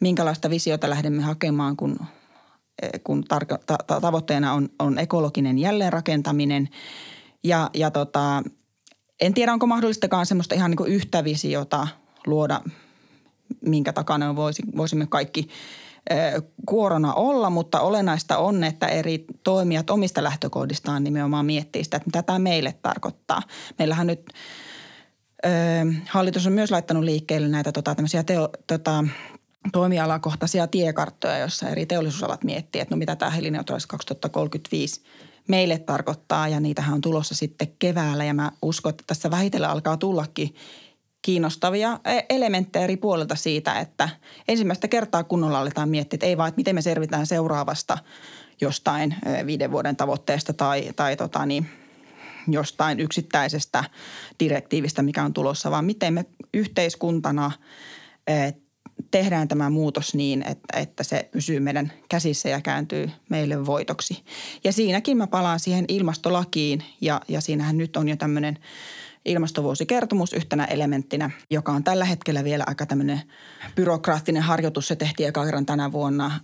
[0.00, 1.98] minkälaista visiota lähdemme hakemaan, kun,
[3.04, 6.68] kun tarko, ta, tavoitteena on, on ekologinen jälleenrakentaminen.
[7.44, 8.42] Ja, ja tota,
[9.20, 11.88] en tiedä, onko mahdollistakaan semmoista ihan niin yhtä visiota
[12.26, 12.60] luoda,
[13.60, 15.48] minkä takana voisi, voisimme kaikki
[16.66, 22.22] kuorona olla, mutta olennaista on, että eri toimijat omista lähtökohdistaan nimenomaan miettii sitä, että mitä
[22.22, 23.42] tämä meille tarkoittaa.
[23.78, 24.30] Meillähän nyt
[25.46, 25.48] ö,
[26.08, 29.04] hallitus on myös laittanut liikkeelle näitä tota, tämmöisiä teo, tota,
[29.72, 35.00] toimialakohtaisia tiekarttoja, joissa eri teollisuusalat miettii, että no mitä tämä hiilineutraalisuus 2035
[35.48, 38.24] meille tarkoittaa ja niitähän on tulossa sitten keväällä.
[38.24, 40.54] Ja mä uskon, että tässä vähitellen alkaa tullakin
[41.22, 44.08] kiinnostavia e, elementtejä eri puolilta siitä, että
[44.48, 47.98] ensimmäistä kertaa kunnolla aletaan miettiä, että ei vaan, että miten me selvitään seuraavasta
[48.60, 51.66] jostain e, viiden vuoden tavoitteesta tai, tai tota niin,
[52.48, 53.84] jostain yksittäisestä
[54.40, 57.50] direktiivistä, mikä on tulossa, vaan miten me yhteiskuntana
[58.26, 58.52] e,
[59.10, 64.22] tehdään tämä muutos niin, että, että se pysyy meidän käsissä ja kääntyy meille voitoksi.
[64.64, 68.58] Ja siinäkin mä palaan siihen ilmastolakiin ja, ja siinähän nyt on jo tämmöinen
[69.28, 73.22] ilmastovuosikertomus yhtenä elementtinä, joka on tällä hetkellä vielä aika tämmöinen
[73.74, 74.88] byrokraattinen harjoitus.
[74.88, 76.40] Se tehtiin eka kerran tänä vuonna.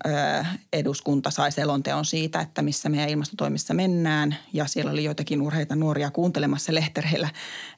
[0.72, 6.10] Eduskunta sai selonteon siitä, että missä meidän ilmastotoimissa mennään ja siellä oli joitakin urheita nuoria
[6.10, 7.28] kuuntelemassa lehtereillä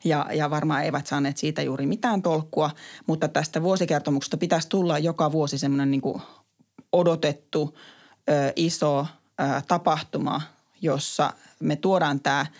[0.04, 2.70] ja, ja varmaan eivät saaneet siitä juuri mitään tolkkua,
[3.06, 6.02] mutta tästä vuosikertomuksesta pitäisi tulla joka vuosi semmoinen niin
[6.92, 7.78] odotettu
[8.56, 9.06] iso
[9.68, 10.42] tapahtuma,
[10.82, 12.46] jossa me tuodaan tämä–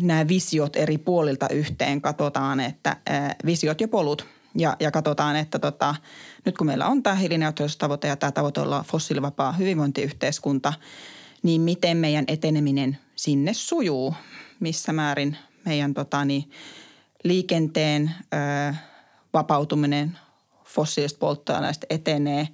[0.00, 4.26] nämä visiot eri puolilta yhteen, katsotaan, että ää, visiot ja polut.
[4.54, 5.94] Ja, ja katsotaan, että tota,
[6.44, 10.72] nyt kun meillä on tämä hiilineutraalisuustavoite ja tämä tavoite olla fossiilivapaa hyvinvointiyhteiskunta,
[11.42, 14.14] niin miten meidän eteneminen sinne sujuu,
[14.60, 16.50] missä määrin meidän tota, niin,
[17.24, 18.88] liikenteen ää,
[19.32, 20.18] vapautuminen
[20.64, 22.48] fossiilista polttoaineista etenee,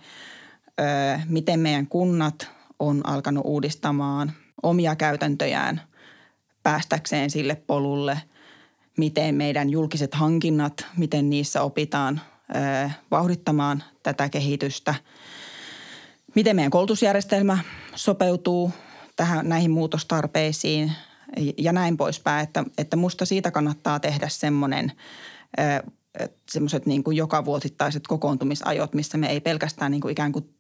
[0.78, 5.80] ää, miten meidän kunnat on alkanut uudistamaan omia käytäntöjään–
[6.64, 8.20] päästäkseen sille polulle,
[8.96, 12.20] miten meidän julkiset hankinnat, miten niissä opitaan
[13.10, 14.94] vauhdittamaan tätä kehitystä,
[16.34, 17.58] miten meidän koulutusjärjestelmä
[17.94, 18.72] sopeutuu
[19.16, 20.92] tähän, näihin muutostarpeisiin
[21.58, 22.42] ja näin poispäin.
[22.42, 24.92] Että, että musta siitä kannattaa tehdä semmoinen
[26.50, 30.54] semmoiset niin kuin joka vuosittaiset kokoontumisajot, missä me ei pelkästään niin kuin ikään kuin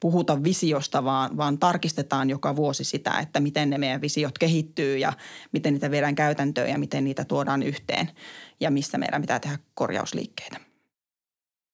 [0.00, 5.12] puhuta visiosta, vaan, vaan tarkistetaan joka vuosi sitä, että miten ne meidän visiot kehittyy ja
[5.52, 8.10] miten niitä viedään käytäntöön ja miten niitä tuodaan yhteen
[8.60, 10.60] ja missä meidän pitää tehdä korjausliikkeitä.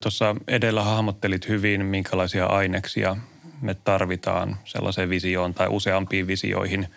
[0.02, 3.16] Tuossa edellä hahmottelit hyvin, minkälaisia aineksia
[3.60, 6.88] me tarvitaan sellaiseen visioon tai useampiin visioihin.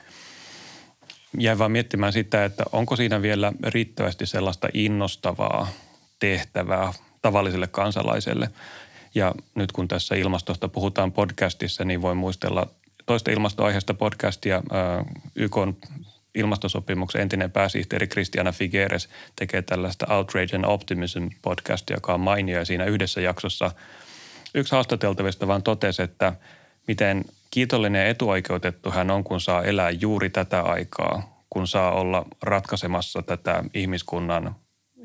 [1.38, 5.68] Jäin vaan miettimään sitä, että onko siinä vielä riittävästi sellaista innostavaa
[6.20, 8.50] tehtävää tavalliselle kansalaiselle–
[9.18, 12.68] ja nyt kun tässä ilmastosta puhutaan podcastissa, niin voi muistella
[13.06, 14.64] toista ilmastoaiheesta podcastia.
[15.36, 15.56] YK
[16.36, 22.58] ilmastosopimuksen entinen pääsihteeri Christiana Figueres tekee tällaista Outrage and Optimism podcastia, joka on mainio.
[22.58, 23.72] Ja siinä yhdessä jaksossa
[24.56, 26.34] yksi haastateltavista vaan totesi, että
[26.88, 32.26] miten kiitollinen ja etuoikeutettu hän on, kun saa elää juuri tätä aikaa, kun saa olla
[32.42, 34.56] ratkaisemassa tätä ihmiskunnan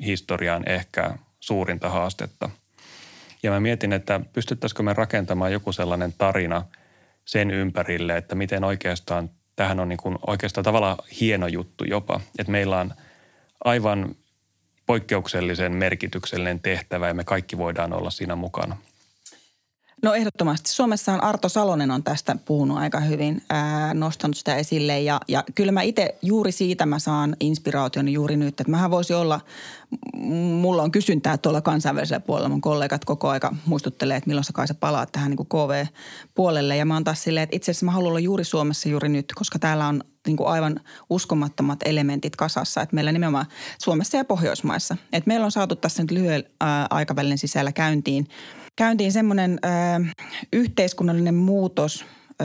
[0.04, 2.50] historian ehkä suurinta haastetta–
[3.42, 6.64] ja mä mietin, että pystyttäisikö me rakentamaan joku sellainen tarina
[7.24, 12.20] sen ympärille, että miten oikeastaan tähän on niin kuin oikeastaan tavallaan hieno juttu jopa.
[12.38, 12.94] Että meillä on
[13.64, 14.14] aivan
[14.86, 18.76] poikkeuksellisen merkityksellinen tehtävä ja me kaikki voidaan olla siinä mukana.
[20.02, 20.70] No ehdottomasti.
[20.70, 25.72] Suomessahan Arto Salonen on tästä puhunut aika hyvin, ää, nostanut sitä esille ja, ja kyllä
[25.72, 29.40] mä itse juuri siitä mä saan inspiraation juuri nyt, että mähän voisi olla,
[30.60, 34.68] mulla on kysyntää tuolla kansainvälisellä puolella, mun kollegat koko aika muistuttelee, että milloin sä kai
[34.68, 38.08] sä palaat tähän niin KV-puolelle ja mä oon taas silleen, että itse asiassa mä haluan
[38.08, 42.94] olla juuri Suomessa juuri nyt, koska täällä on niin kuin aivan uskomattomat elementit kasassa, että
[42.94, 43.46] meillä nimenomaan
[43.82, 46.44] Suomessa ja Pohjoismaissa, että meillä on saatu tässä nyt lyhyen
[46.90, 48.28] aikavälin sisällä käyntiin–
[48.76, 49.58] käyntiin semmoinen
[50.52, 52.04] yhteiskunnallinen muutos,
[52.40, 52.44] ö,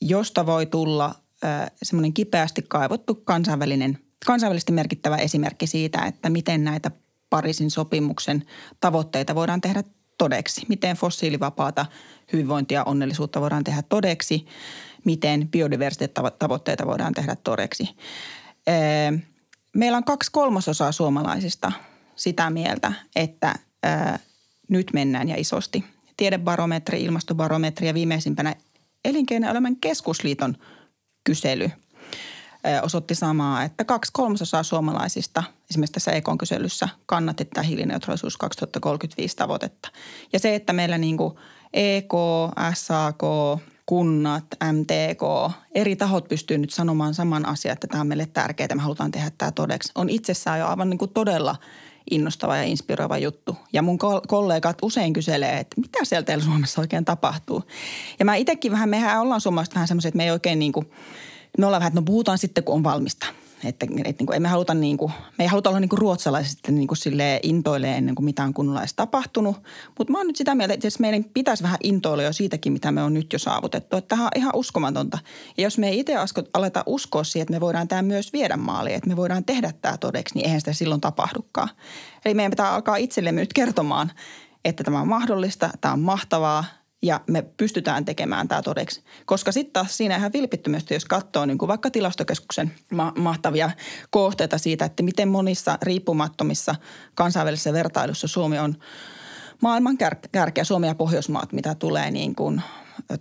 [0.00, 1.46] josta voi tulla ö,
[1.82, 6.90] semmoinen kipeästi kaivottu kansainvälinen, kansainvälisesti merkittävä esimerkki siitä, että miten näitä
[7.30, 8.44] Pariisin sopimuksen
[8.80, 9.84] tavoitteita voidaan tehdä
[10.18, 10.62] todeksi.
[10.68, 11.86] Miten fossiilivapaata
[12.32, 14.46] hyvinvointia ja onnellisuutta voidaan tehdä todeksi.
[15.04, 17.88] Miten biodiversiteettavoitteita voidaan tehdä todeksi.
[19.76, 21.72] Meillä on kaksi kolmasosaa suomalaisista
[22.16, 23.54] sitä mieltä, että
[24.68, 25.84] nyt mennään ja isosti.
[26.16, 28.54] Tiedebarometri, ilmastobarometri ja viimeisimpänä
[29.04, 30.56] Elinkeinoelämän keskusliiton
[31.24, 31.70] kysely
[32.82, 39.88] osoitti samaa, että kaksi kolmasosaa suomalaisista esimerkiksi tässä Ekon kyselyssä kannatti tätä hiilineutraalisuus 2035 tavoitetta.
[40.32, 41.34] Ja se, että meillä niin kuin
[41.72, 42.12] EK,
[42.74, 43.22] SAK,
[43.86, 48.82] kunnat, MTK, eri tahot pystyy nyt sanomaan saman asian, että tämä on meille tärkeää, me
[48.82, 51.56] halutaan tehdä tämä todeksi, on itsessään jo aivan niin kuin todella–
[52.10, 53.56] innostava ja inspiroiva juttu.
[53.72, 57.62] Ja mun kollegat usein kyselee, että mitä siellä teillä Suomessa oikein tapahtuu.
[58.18, 60.90] Ja mä itsekin vähän, mehän ollaan suomalaiset vähän semmoisia, että me ei oikein niin kuin,
[61.58, 63.26] me ollaan vähän, että no puhutaan sitten kun on valmista–
[63.64, 66.58] että, että niin kuin, emme haluta niin kuin, me ei haluta olla niin kuin ruotsalaiset
[66.68, 69.56] niin kuin sille intoilee ennen kuin mitään kunnolla edes tapahtunut.
[69.98, 73.02] Mutta mä oon nyt sitä mieltä, että meidän pitäisi vähän intoilla jo siitäkin, mitä me
[73.02, 73.96] on nyt jo saavutettu.
[73.96, 75.18] Että tämähän on ihan uskomatonta.
[75.56, 76.14] Ja jos me ei itse
[76.54, 79.96] aleta uskoa siihen, että me voidaan tämä myös viedä maaliin, että me voidaan tehdä tämä
[79.96, 81.68] todeksi, niin eihän sitä silloin tapahdukaan.
[82.24, 84.12] Eli meidän pitää alkaa itsellemme nyt kertomaan,
[84.64, 86.64] että tämä on mahdollista, tämä on mahtavaa–
[87.02, 89.02] ja me pystytään tekemään tämä todeksi.
[89.26, 93.70] Koska sitten taas siinä ihan vilpittömästi, jos katsoo niin vaikka tilastokeskuksen ma- mahtavia
[94.10, 96.74] kohteita siitä, että miten monissa riippumattomissa
[97.14, 98.74] kansainvälisissä vertailussa Suomi on
[99.62, 102.62] maailman kär- kärkeä, Suomi ja Pohjoismaat, mitä tulee niin kuin,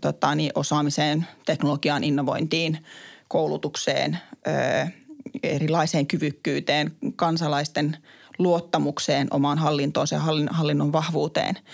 [0.01, 2.77] tota, niin osaamiseen, teknologiaan, innovointiin,
[3.27, 4.87] koulutukseen, ö,
[5.43, 7.97] erilaiseen kyvykkyyteen, kansalaisten
[8.37, 11.55] luottamukseen omaan hallintoonsa ja hallinnon vahvuuteen–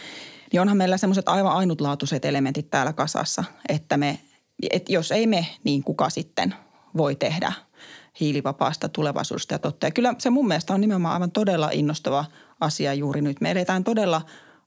[0.56, 4.20] niin onhan meillä semmoiset aivan ainutlaatuiset elementit täällä kasassa, että me,
[4.72, 6.56] et jos ei me, niin kuka sitten
[6.98, 7.54] voi tehdä
[8.20, 9.88] hiilivapaasta tulevaisuudesta ja totta.
[9.88, 12.26] Ja kyllä se mun mielestä on nimenomaan aivan todella innostava
[12.60, 13.42] asia juuri nyt.
[13.42, 14.22] Me edetään todella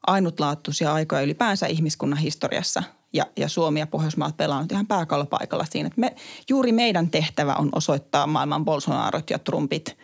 [0.07, 5.87] ainutlaatuisia aikoja ylipäänsä ihmiskunnan historiassa ja, ja Suomi ja Pohjoismaat pelaa nyt ihan pääkallopaikalla siinä.
[5.87, 6.15] Että me,
[6.49, 9.97] juuri meidän tehtävä on osoittaa maailman Bolsonarot ja Trumpit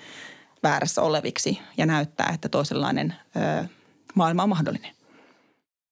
[0.63, 3.69] väärässä oleviksi ja näyttää, että toisenlainen ö,
[4.15, 5.04] maailma on mahdollinen.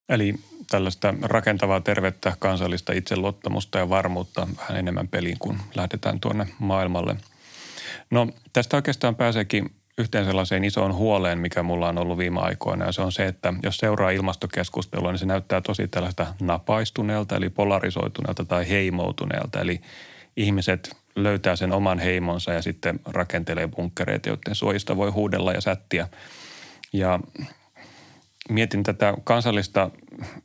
[0.08, 0.34] Eli
[0.70, 7.16] tällaista rakentavaa, tervettä kansallista itseluottamusta ja varmuutta vähän enemmän peliin, kun lähdetään tuonne maailmalle.
[8.10, 12.84] No tästä oikeastaan pääseekin yhteen sellaiseen isoon huoleen, mikä mulla on ollut viime aikoina.
[12.86, 17.50] Ja se on se, että jos seuraa ilmastokeskustelua, niin se näyttää tosi tällaista napaistuneelta, eli
[17.50, 19.60] polarisoituneelta tai heimoutuneelta.
[19.60, 19.80] Eli
[20.36, 26.08] ihmiset löytää sen oman heimonsa ja sitten rakentelee bunkkereita, joiden suojista voi huudella ja sättiä.
[26.92, 27.20] Ja
[28.48, 29.90] mietin tätä kansallista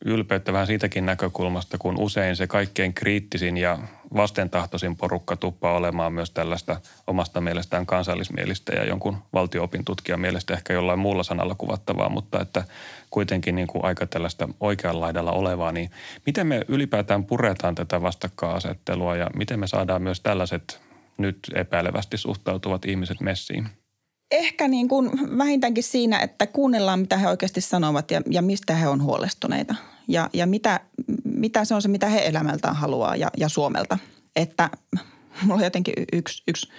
[0.06, 3.80] ylpeyttä vähän siitäkin näkökulmasta, kun usein se kaikkein kriittisin ja
[4.16, 11.00] vastentahtoisin porukka tuppaa olemaan myös tällaista omasta mielestään kansallismielistä ja jonkun valtioopintutkijan mielestä ehkä jollain
[11.00, 12.64] muulla sanalla kuvattavaa, mutta että
[13.10, 15.92] kuitenkin niin kuin aika tällaista oikean laidalla olevaa, niin
[16.26, 20.82] miten me ylipäätään puretaan tätä vastakkainasettelua ja miten me saadaan myös tällaiset
[21.18, 23.70] nyt epäilevästi suhtautuvat ihmiset messiin?
[24.32, 28.88] Ehkä niin kuin vähintäänkin siinä, että kuunnellaan, mitä he oikeasti sanovat ja, ja mistä he
[28.88, 29.76] on huolestuneita.
[30.08, 30.80] Ja, ja mitä,
[31.24, 33.98] mitä se on se, mitä he elämältään haluaa ja, ja Suomelta.
[34.36, 34.70] Että
[35.44, 36.70] mulla jotenkin yksi, yksi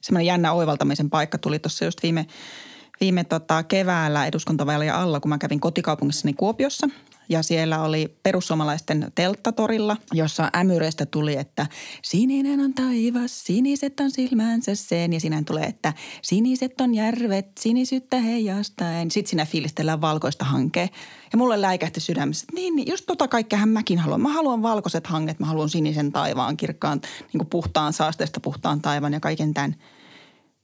[0.00, 2.26] semmoinen jännä oivaltamisen paikka tuli tuossa just viime,
[3.00, 6.88] viime tota keväällä eduskuntavaalien alla, kun mä kävin kotikaupungissani Kuopiossa–
[7.28, 11.66] ja siellä oli perussuomalaisten telttatorilla, jossa ämyreistä tuli, että
[12.02, 15.12] sininen on taivas, siniset on silmänsä sen.
[15.12, 19.10] Ja siinä tulee, että siniset on järvet, sinisyyttä heijastaen.
[19.10, 20.88] Sitten siinä fiilistellään valkoista hankea.
[21.32, 24.20] Ja mulle läikähti sydämessä, että niin, niin just tota kaikkeahan mäkin haluan.
[24.20, 29.12] Mä haluan valkoiset hanget, mä haluan sinisen taivaan, kirkkaan, niin kuin puhtaan saasteesta puhtaan taivaan
[29.12, 29.74] ja kaiken tämän.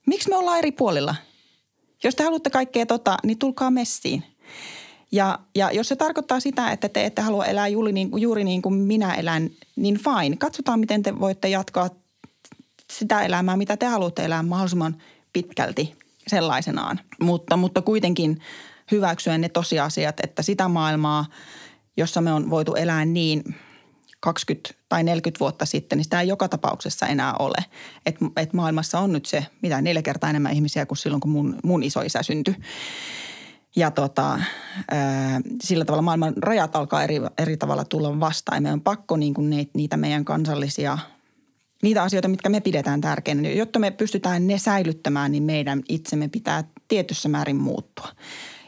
[0.07, 1.15] Miksi me ollaan eri puolilla?
[2.03, 4.23] Jos te haluatte kaikkea tota, niin tulkaa messiin.
[5.15, 8.61] Ja, ja jos se tarkoittaa sitä, että te ette halua elää juuri niin, juuri niin
[8.61, 10.37] kuin minä elän, niin fine.
[10.37, 11.89] Katsotaan, miten te voitte jatkaa
[12.93, 14.95] sitä elämää, mitä te haluatte elää mahdollisimman
[15.33, 15.95] pitkälti
[16.27, 16.99] sellaisenaan.
[17.21, 18.41] Mutta, mutta kuitenkin
[18.91, 21.25] hyväksyä ne tosiasiat, että sitä maailmaa,
[21.97, 23.55] jossa me on voitu elää niin
[24.19, 27.65] 20 tai 40 vuotta sitten, niin sitä ei joka tapauksessa enää ole.
[28.05, 31.59] Että et maailmassa on nyt se, mitä neljä kertaa enemmän ihmisiä kuin silloin, kun mun,
[31.63, 32.55] mun isoisä syntyi.
[33.75, 34.39] Ja tota,
[35.63, 38.57] sillä tavalla maailman rajat alkaa eri, eri tavalla tulla vastaan.
[38.57, 40.97] Ja meidän on pakko niin kuin niitä meidän kansallisia,
[41.83, 43.49] niitä asioita, mitkä me pidetään tärkeinä.
[43.49, 48.07] Jotta me pystytään ne säilyttämään, niin meidän itsemme pitää tietyssä määrin muuttua.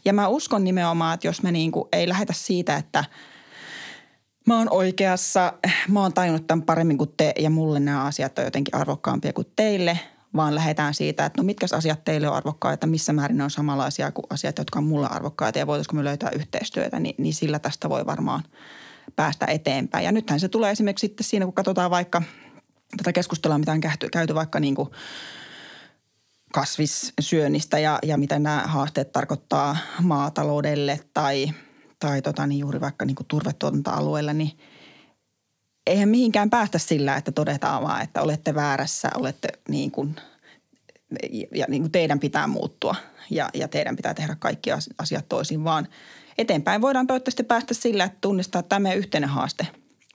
[0.06, 3.06] Ja mä uskon nimenomaan, että jos me niin kuin ei lähetä siitä, että
[4.48, 5.54] mä oon oikeassa,
[5.90, 9.48] mä oon tajunnut tämän paremmin kuin te ja mulle nämä asiat on jotenkin arvokkaampia kuin
[9.56, 10.00] teille–
[10.36, 14.12] vaan lähdetään siitä, että no mitkä asiat teille on arvokkaita, missä määrin ne on samanlaisia
[14.12, 17.90] kuin asiat, jotka on mulle arvokkaita ja voitaisiko me löytää yhteistyötä, niin, niin sillä tästä
[17.90, 18.44] voi varmaan
[19.16, 20.06] päästä eteenpäin.
[20.06, 22.22] Ja nythän se tulee esimerkiksi sitten siinä, kun katsotaan vaikka
[22.98, 24.90] tätä keskustelua, mitä on käyty, käyty vaikka niin kuin
[26.54, 31.52] kasvissyönnistä ja, ja mitä nämä haasteet tarkoittaa maataloudelle tai,
[32.00, 34.52] tai tota, niin juuri vaikka niin kuin turvetuotantoalueella, niin–
[35.88, 40.16] eihän mihinkään päästä sillä, että todetaan vaan, että olette väärässä, olette niin kuin,
[41.56, 42.96] ja niin kuin teidän pitää muuttua
[43.30, 45.88] ja, ja teidän pitää tehdä kaikki asiat toisin, vaan
[46.38, 49.68] eteenpäin voidaan toivottavasti päästä sillä, että tunnistaa tämä yhteinen haaste.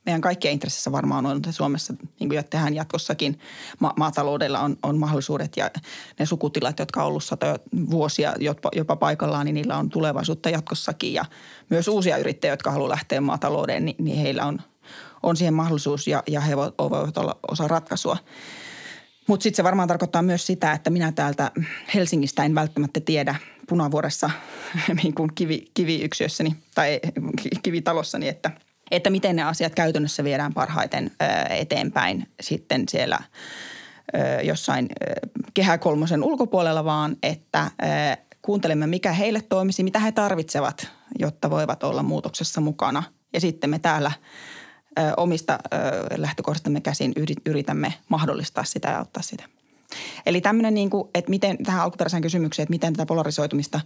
[0.07, 3.39] Meidän kaikkien intressissä varmaan on, että Suomessa, niin kuin tehdään jatkossakin,
[3.81, 5.71] ma- maataloudella on, on mahdollisuudet ja
[6.19, 7.59] ne sukutilat, jotka on ollut satoja
[7.91, 11.13] vuosia jopa, jopa paikallaan, niin niillä on tulevaisuutta jatkossakin.
[11.13, 11.25] Ja
[11.71, 14.59] myös uusia yrittäjiä, jotka haluaa lähteä maatalouteen, niin, niin heillä on–
[15.23, 18.17] on siihen mahdollisuus ja, ja he voivat olla osa ratkaisua.
[19.27, 21.51] Mutta sitten se varmaan tarkoittaa myös sitä, että minä täältä
[21.95, 23.35] Helsingistä en välttämättä tiedä
[23.69, 24.31] punavuoressa
[25.03, 27.01] niin kuin kivi, kiviyksiössäni tai
[27.63, 28.51] kivitalossani, että,
[28.91, 31.11] että miten ne asiat käytännössä viedään parhaiten
[31.51, 33.19] eteenpäin sitten siellä
[34.43, 34.89] jossain
[35.55, 37.71] kehä kolmosen ulkopuolella, vaan että
[38.43, 43.03] kuuntelemme, mikä heille toimisi, mitä he tarvitsevat, jotta voivat olla muutoksessa mukana.
[43.33, 44.13] Ja sitten me täällä
[45.17, 45.59] omista
[46.17, 47.13] lähtökohdastamme käsin
[47.47, 49.45] yritämme mahdollistaa sitä ja auttaa sitä.
[50.27, 53.81] Eli tämmöinen, niin kuin, että miten tähän alkuperäiseen kysymykseen, että miten tätä polarisoitumista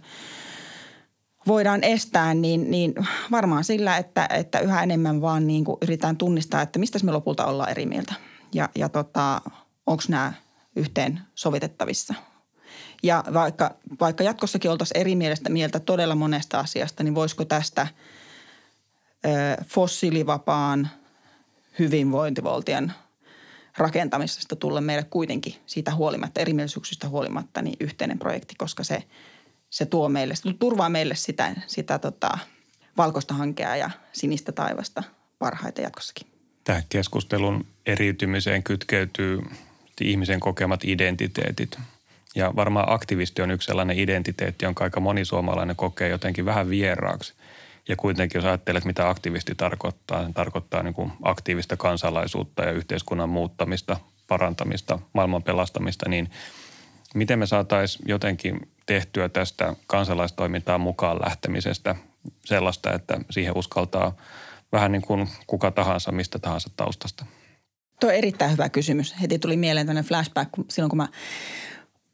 [1.47, 2.95] voidaan estää, niin, niin
[3.31, 7.45] varmaan sillä, että, että yhä enemmän vaan niin kuin yritetään tunnistaa, että mistä me lopulta
[7.45, 8.13] ollaan eri mieltä.
[8.53, 9.41] Ja, ja tota,
[9.85, 10.33] onko nämä
[10.75, 12.13] yhteen sovitettavissa.
[13.03, 17.87] Ja vaikka, vaikka jatkossakin oltaisiin eri mielestä mieltä todella monesta asiasta, niin voisiko tästä–
[19.67, 20.89] fossiilivapaan
[21.79, 22.91] hyvinvointivaltion
[23.77, 29.03] rakentamisesta tulla meille kuitenkin siitä huolimatta, erimielisyyksistä huolimatta, niin yhteinen projekti, koska se,
[29.69, 32.37] se tuo meille, se turvaa meille sitä, sitä tota,
[32.97, 35.03] valkoista hankea ja sinistä taivasta
[35.39, 36.27] parhaita jatkossakin.
[36.63, 39.41] Tähän keskustelun eriytymiseen kytkeytyy
[40.01, 41.79] ihmisen kokemat identiteetit.
[42.35, 47.33] Ja varmaan aktivisti on yksi sellainen identiteetti, jonka aika moni suomalainen kokee jotenkin vähän vieraaksi–
[47.87, 53.29] ja kuitenkin jos ajattelet, mitä aktivisti tarkoittaa, niin tarkoittaa niin kuin aktiivista kansalaisuutta ja yhteiskunnan
[53.29, 53.97] muuttamista,
[54.27, 56.29] parantamista, maailman pelastamista, niin
[57.15, 61.95] miten me saataisiin jotenkin tehtyä tästä kansalaistoimintaan mukaan lähtemisestä
[62.45, 64.15] sellaista, että siihen uskaltaa
[64.71, 67.25] vähän niin kuin kuka tahansa, mistä tahansa taustasta?
[67.99, 69.15] Tuo on erittäin hyvä kysymys.
[69.21, 71.07] Heti tuli mieleen tämmöinen flashback, silloin kun mä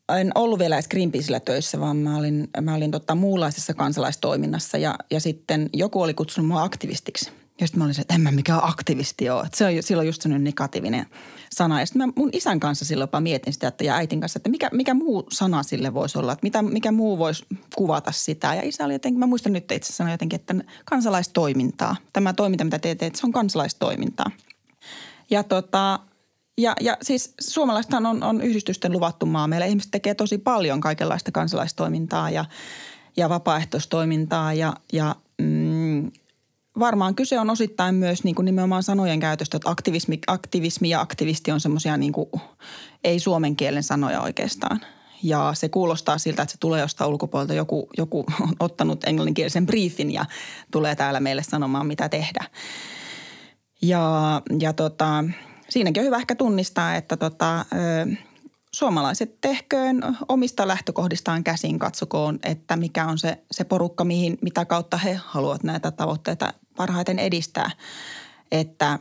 [0.09, 4.95] en ollut vielä edes Greenpeacellä töissä, vaan mä olin, mä olin tota muunlaisessa kansalaistoiminnassa ja,
[5.11, 7.31] ja sitten joku oli kutsunut mua aktivistiksi.
[7.61, 9.43] Ja sitten mä olin se, että en mä mikään aktivisti ole.
[9.45, 11.05] Että se on silloin just sellainen negatiivinen
[11.51, 11.79] sana.
[11.79, 14.49] Ja sitten mä mun isän kanssa silloin jopa mietin sitä että, ja äitin kanssa, että
[14.49, 16.33] mikä, mikä muu sana sille voisi olla.
[16.33, 18.55] Että mitä, mikä muu voisi kuvata sitä.
[18.55, 21.95] Ja isä oli jotenkin, mä muistan nyt itse sanoa jotenkin, että kansalaistoimintaa.
[22.13, 24.31] Tämä toiminta, mitä te teette, se on kansalaistoimintaa.
[25.29, 25.99] Ja tota,
[26.57, 29.47] ja, ja siis suomalaisethan on, on yhdistysten luvattu maa.
[29.47, 32.45] Meillä ihmiset tekee tosi paljon kaikenlaista kansalaistoimintaa ja,
[33.17, 36.11] ja vapaaehtoistoimintaa ja, ja mm,
[36.79, 41.51] varmaan kyse on osittain myös niin kuin nimenomaan sanojen käytöstä, että aktivismi, aktivismi ja aktivisti
[41.51, 42.29] on semmoisia niin kuin,
[43.03, 44.81] ei suomen kielen sanoja oikeastaan.
[45.23, 47.53] Ja se kuulostaa siltä, että se tulee jostain ulkopuolelta.
[47.53, 50.25] Joku, joku on ottanut englanninkielisen briefin ja
[50.71, 52.45] tulee täällä meille sanomaan, mitä tehdä.
[53.81, 55.23] Ja, ja tota,
[55.73, 57.65] siinäkin on hyvä ehkä tunnistaa, että tota,
[58.71, 64.97] suomalaiset tehköön omista lähtökohdistaan käsin, katsokoon, että mikä on se, se porukka, mihin, mitä kautta
[64.97, 67.71] he haluavat näitä tavoitteita parhaiten edistää.
[68.51, 68.99] Että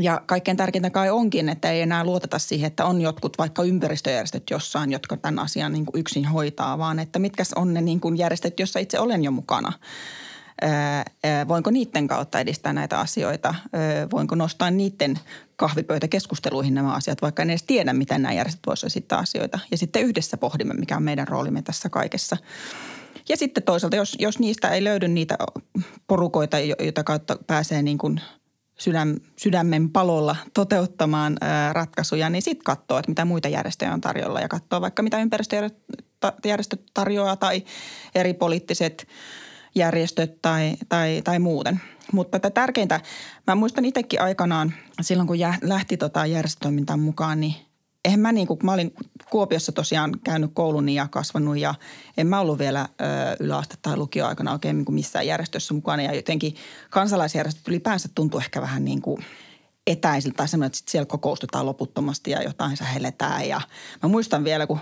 [0.00, 4.50] ja kaikkein tärkeintä kai onkin, että ei enää luoteta siihen, että on jotkut vaikka ympäristöjärjestöt
[4.50, 8.18] jossain, jotka tämän asian niin kuin yksin hoitaa, vaan että mitkä on ne niin kuin
[8.18, 9.72] järjestöt, joissa itse olen jo mukana–
[11.48, 13.54] voinko niiden kautta edistää näitä asioita,
[14.12, 15.18] voinko nostaa niiden
[15.56, 19.58] kahvipöytäkeskusteluihin nämä asiat, vaikka en edes tiedä, miten nämä järjestöt voisivat esittää asioita.
[19.70, 22.36] Ja sitten yhdessä pohdimme, mikä on meidän roolimme tässä kaikessa.
[23.28, 25.38] Ja sitten toisaalta, jos, jos niistä ei löydy niitä
[26.06, 28.20] porukoita, joita kautta pääsee niin kuin
[28.78, 31.36] sydäm, sydämen palolla toteuttamaan
[31.72, 36.82] ratkaisuja, niin sitten katsoo, että mitä muita järjestöjä on tarjolla ja katsoo vaikka mitä ympäristöjärjestöt
[36.94, 37.64] tarjoaa tai
[38.14, 39.06] eri poliittiset
[39.74, 41.80] järjestöt tai, tai, tai muuten.
[42.12, 43.00] Mutta tätä tärkeintä,
[43.46, 47.54] mä muistan itsekin aikanaan silloin, kun lähti tota järjestötoimintaan mukaan, niin
[48.04, 48.94] eihän mä niin kuin, mä olin
[49.30, 51.74] Kuopiossa tosiaan käynyt koulun ja kasvanut ja
[52.16, 53.04] en mä ollut vielä ö,
[53.40, 56.02] yläaste- tai lukioaikana oikein niin kuin missään järjestössä mukana.
[56.02, 56.54] Ja jotenkin
[56.90, 59.24] kansalaisjärjestöt ylipäänsä tuntuu ehkä vähän niin kuin
[59.86, 63.48] etäisiltä tai semmoinen, että siellä kokoustetaan loputtomasti ja jotain sähelletään.
[63.48, 63.60] Ja
[64.02, 64.78] mä muistan vielä, kun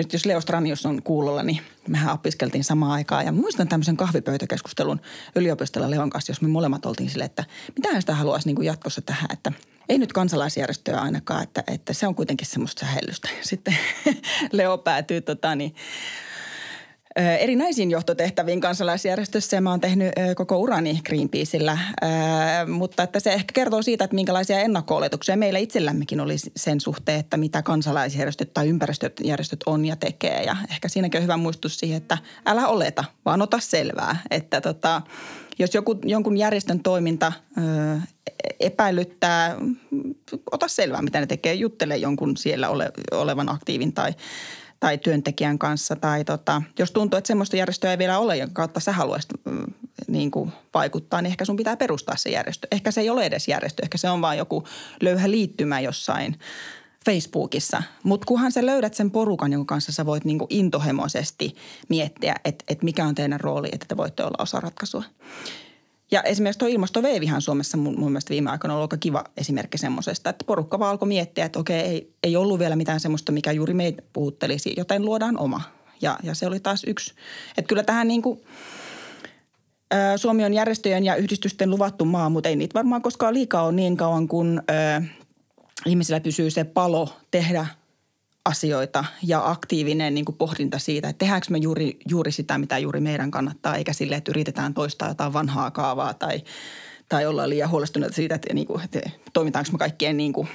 [0.00, 3.26] nyt jos Leo Stranius on kuulolla, niin mehän opiskeltiin samaan aikaan.
[3.26, 5.00] Ja muistan tämmöisen kahvipöytäkeskustelun
[5.34, 7.44] yliopistolla Leon kanssa, jos me molemmat oltiin sille, että
[7.76, 9.52] mitä sitä haluaisi niin kuin jatkossa tähän, että–
[9.90, 13.28] ei nyt kansalaisjärjestöä ainakaan, että, että se on kuitenkin semmoista sähellystä.
[13.42, 13.76] Sitten
[14.52, 15.74] Leo päätyy tota, niin,
[17.16, 21.78] erinäisiin johtotehtäviin kansalaisjärjestössä ja mä oon tehnyt koko urani Greenpeaceillä,
[22.66, 25.00] mutta että se ehkä kertoo siitä, että minkälaisia ennakko
[25.36, 30.42] meillä itsellämmekin oli sen suhteen, että mitä kansalaisjärjestöt tai ympäristöjärjestöt on ja tekee.
[30.42, 35.02] Ja ehkä siinäkin on hyvä muistus siihen, että älä oleta, vaan ota selvää, että tota,
[35.58, 37.60] jos joku, jonkun järjestön toiminta ö,
[38.60, 39.56] epäilyttää,
[40.52, 41.54] ota selvää, mitä ne tekee.
[41.54, 44.14] Juttele jonkun siellä ole, olevan aktiivin tai,
[44.80, 45.96] tai työntekijän kanssa.
[45.96, 49.66] Tai tota, jos tuntuu, että semmoista järjestöä ei vielä ole, jonka kautta sä haluaisit mm,
[50.08, 52.68] niin kuin vaikuttaa, niin ehkä sun pitää perustaa se järjestö.
[52.70, 54.64] Ehkä se ei ole edes järjestö, ehkä se on vain joku
[55.00, 56.38] löyhä liittymä jossain
[57.04, 57.82] Facebookissa.
[58.02, 61.56] Mutta kunhan sä löydät sen porukan, jonka kanssa sä voit niinku intohimoisesti
[61.88, 65.04] miettiä, että et mikä on teidän rooli, että te voitte olla osa ratkaisua.
[66.12, 69.78] Ja esimerkiksi tuo ilmastoveivihan Suomessa mun, mun mielestä viime aikoina on ollut aika kiva esimerkki
[69.78, 73.52] semmoisesta, että porukka vaan alkoi miettiä, että okei, ei, ei ollut vielä mitään semmoista, mikä
[73.52, 75.60] juuri meitä puhuttelisi, joten luodaan oma.
[76.02, 77.14] Ja, ja se oli taas yksi.
[77.56, 78.40] Että kyllä tähän niin kuin,
[80.16, 83.96] Suomi on järjestöjen ja yhdistysten luvattu maa, mutta ei niitä varmaan koskaan liikaa ole niin
[83.96, 85.02] kauan, kun ö,
[85.86, 87.66] ihmisillä pysyy se palo tehdä–
[88.44, 93.00] asioita ja aktiivinen niin kuin pohdinta siitä, että tehdäänkö me juuri, juuri sitä, mitä juuri
[93.00, 96.42] meidän kannattaa, eikä sille, että yritetään toistaa jotain vanhaa kaavaa tai,
[97.08, 99.00] tai olla liian huolestuneita siitä, että, niin kuin, että
[99.32, 100.48] toimitaanko me kaikkien niin kuin,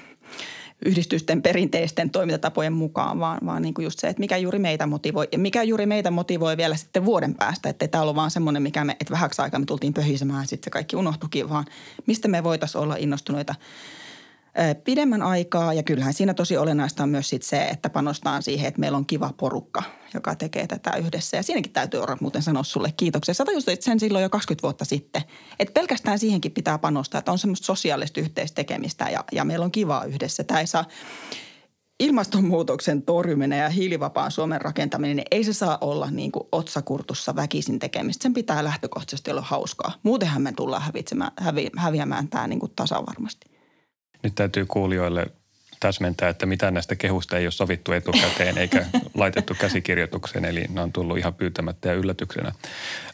[0.85, 5.27] yhdistysten perinteisten toimintatapojen mukaan, vaan, vaan niin kuin just se, että mikä juuri meitä motivoi.
[5.31, 8.85] Ja mikä juuri meitä motivoi vielä sitten vuoden päästä, että tämä on vaan semmoinen, mikä
[8.85, 11.65] me, että vähäksi aikaa me tultiin pöhisemään, sitten se kaikki unohtukin, vaan
[12.07, 13.55] mistä me voitaisiin olla innostuneita–
[14.83, 15.73] pidemmän aikaa.
[15.73, 19.05] Ja kyllähän siinä tosi olennaista on myös sit se, että panostaan siihen, että meillä on
[19.05, 19.83] kiva porukka,
[20.13, 21.37] joka tekee tätä yhdessä.
[21.37, 23.33] Ja siinäkin täytyy olla muuten sanoa sulle kiitoksia.
[23.33, 25.21] Sä tajusit sen silloin jo 20 vuotta sitten.
[25.59, 30.05] Että pelkästään siihenkin pitää panostaa, että on semmoista sosiaalista yhteistekemistä ja, ja meillä on kivaa
[30.05, 30.43] yhdessä.
[30.43, 30.85] Tämä ei saa
[31.99, 37.79] ilmastonmuutoksen torjuminen ja hiilivapaan Suomen rakentaminen, niin ei se saa olla niin kuin otsakurtussa väkisin
[37.79, 38.23] tekemistä.
[38.23, 39.91] Sen pitää lähtökohtaisesti olla hauskaa.
[40.03, 40.83] Muutenhan me tullaan
[41.39, 43.54] hävi, häviämään tämä niin kuin tasavarmasti.
[44.25, 45.27] Nyt täytyy kuulijoille
[45.79, 50.91] täsmentää, että mitä näistä kehusta ei ole sovittu etukäteen eikä laitettu käsikirjoitukseen, eli ne on
[50.91, 52.51] tullut ihan pyytämättä ja yllätyksenä.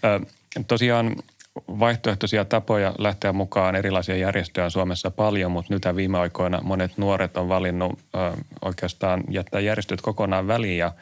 [0.03, 0.19] Ö,
[0.67, 1.15] tosiaan
[1.55, 7.37] vaihtoehtoisia tapoja lähteä mukaan erilaisia järjestöjä on Suomessa paljon, mutta nyt viime aikoina monet nuoret
[7.37, 8.17] on valinnut ö,
[8.61, 10.91] oikeastaan jättää järjestöt kokonaan väliin ja–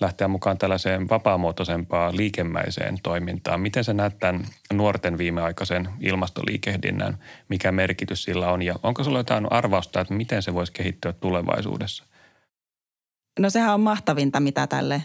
[0.00, 3.60] lähteä mukaan tällaiseen vapaamuotoisempaan liikemäiseen toimintaan.
[3.60, 7.18] Miten sä näet tämän nuorten viimeaikaisen ilmastoliikehdinnän,
[7.48, 12.04] mikä merkitys sillä on ja onko sulla jotain arvausta, että miten se voisi kehittyä tulevaisuudessa?
[13.38, 15.02] No sehän on mahtavinta, mitä tälle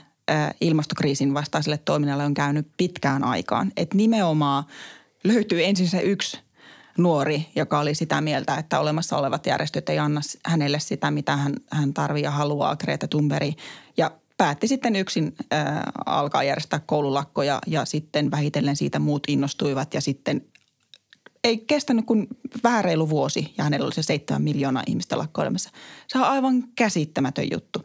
[0.62, 3.72] ilmastokriisin vastaiselle toiminnalle on käynyt pitkään aikaan.
[3.78, 4.64] Että nimenomaan
[5.24, 6.40] löytyy ensin se yksi
[6.98, 11.54] nuori, joka oli sitä mieltä, että olemassa olevat järjestöt ei anna hänelle sitä, mitä hän,
[11.72, 13.54] hän tarvii ja haluaa, Greta Thunberg.
[13.98, 20.02] Ja päätti sitten yksin äh, alkaa järjestää koululakkoja ja sitten vähitellen siitä muut innostuivat ja
[20.02, 20.46] sitten
[21.44, 22.28] ei kestänyt kuin
[22.64, 25.70] vähän reilu vuosi ja hänellä oli se seitsemän miljoonaa ihmistä lakkoilemassa.
[26.08, 27.84] Se on aivan käsittämätön juttu.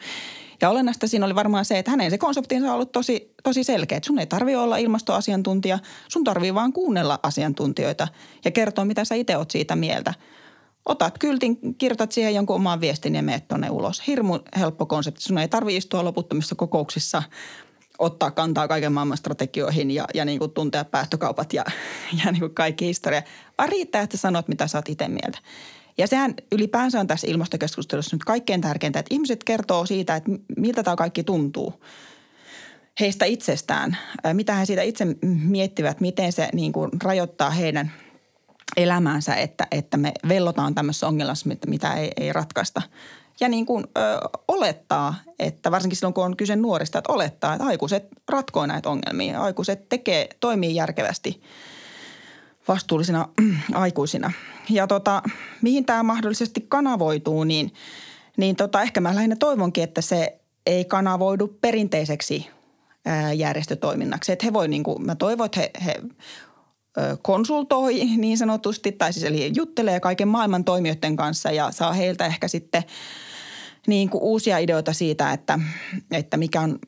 [0.61, 3.97] Ja olennaista siinä oli varmaan se, että hänen se konseptinsa on ollut tosi, tosi selkeä.
[3.97, 5.79] Että sun ei tarvitse olla ilmastoasiantuntija,
[6.09, 8.09] sun tarvii vaan kuunnella asiantuntijoita
[8.45, 10.15] ja kertoa, mitä sä itse oot siitä mieltä–
[10.87, 14.07] otat kyltin, kirjoitat siihen jonkun oman viestin ja meet tuonne ulos.
[14.07, 15.23] Hirmu helppo konsepti.
[15.23, 17.23] Sun ei tarvitse istua loputtomissa kokouksissa,
[17.99, 21.65] ottaa kantaa kaiken maailman strategioihin ja, ja niin kuin tuntea päästökaupat ja,
[22.25, 23.23] ja niin kuin kaikki historia.
[23.59, 25.39] Vaan riittää, että sanot, mitä sä oot itse mieltä.
[25.99, 30.83] Ja sehän ylipäänsä on tässä ilmastokeskustelussa nyt kaikkein tärkeintä, että ihmiset kertoo siitä, että miltä
[30.83, 31.85] tämä kaikki tuntuu
[33.01, 33.99] heistä itsestään.
[34.33, 37.93] Mitä he siitä itse miettivät, miten se niin kuin rajoittaa heidän–
[38.77, 42.83] elämäänsä, että, että me vellotaan tämmöisessä ongelmassa, mitä ei, ei ratkaista.
[43.41, 44.01] ja niin kuin, ö,
[44.49, 49.41] olettaa, että varsinkin silloin kun on kyse nuorista, että olettaa, että aikuiset ratkoo näitä ongelmia.
[49.41, 51.43] Aikuiset tekee, toimii järkevästi
[52.69, 53.29] vastuullisina
[53.75, 54.33] aikuisina.
[54.71, 55.23] Ja tota,
[55.63, 57.75] mihin tämä mahdollisesti kanavoituu, niin,
[58.37, 62.51] niin tota, ehkä mä lähinnä toivonkin, että se ei kanavoidu perinteiseksi
[63.05, 64.33] ää, järjestötoiminnaksi.
[64.33, 66.01] Että he voi, niin kuin, mä toivon, että he, he
[67.23, 72.49] konsultoi niin sanotusti, tai siis eli juttelee kaiken maailman toimijoiden kanssa ja saa heiltä ehkä
[72.49, 72.83] sitten
[73.87, 75.59] niin kuin uusia ideoita siitä, että,
[76.11, 76.79] että mikä on,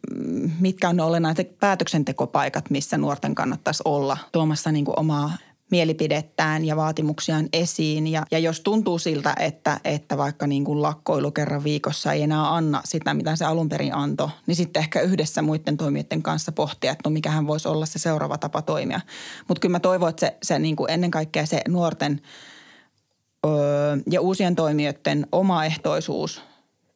[0.60, 5.32] mitkä on ne olennaiset päätöksentekopaikat, missä nuorten kannattaisi olla tuomassa niin kuin omaa
[5.70, 8.06] mielipidettään ja vaatimuksiaan esiin.
[8.06, 12.54] Ja, ja jos tuntuu siltä, että, että vaikka niin kuin lakkoilu kerran viikossa ei enää
[12.54, 16.92] anna sitä, mitä se alun perin antoi, niin sitten ehkä yhdessä muiden toimijoiden kanssa pohtia,
[16.92, 19.00] että no mikähän voisi olla se seuraava tapa toimia.
[19.48, 22.20] Mutta kyllä mä toivon, että se, se niin kuin ennen kaikkea se nuorten
[23.46, 26.42] öö, ja uusien toimijoiden omaehtoisuus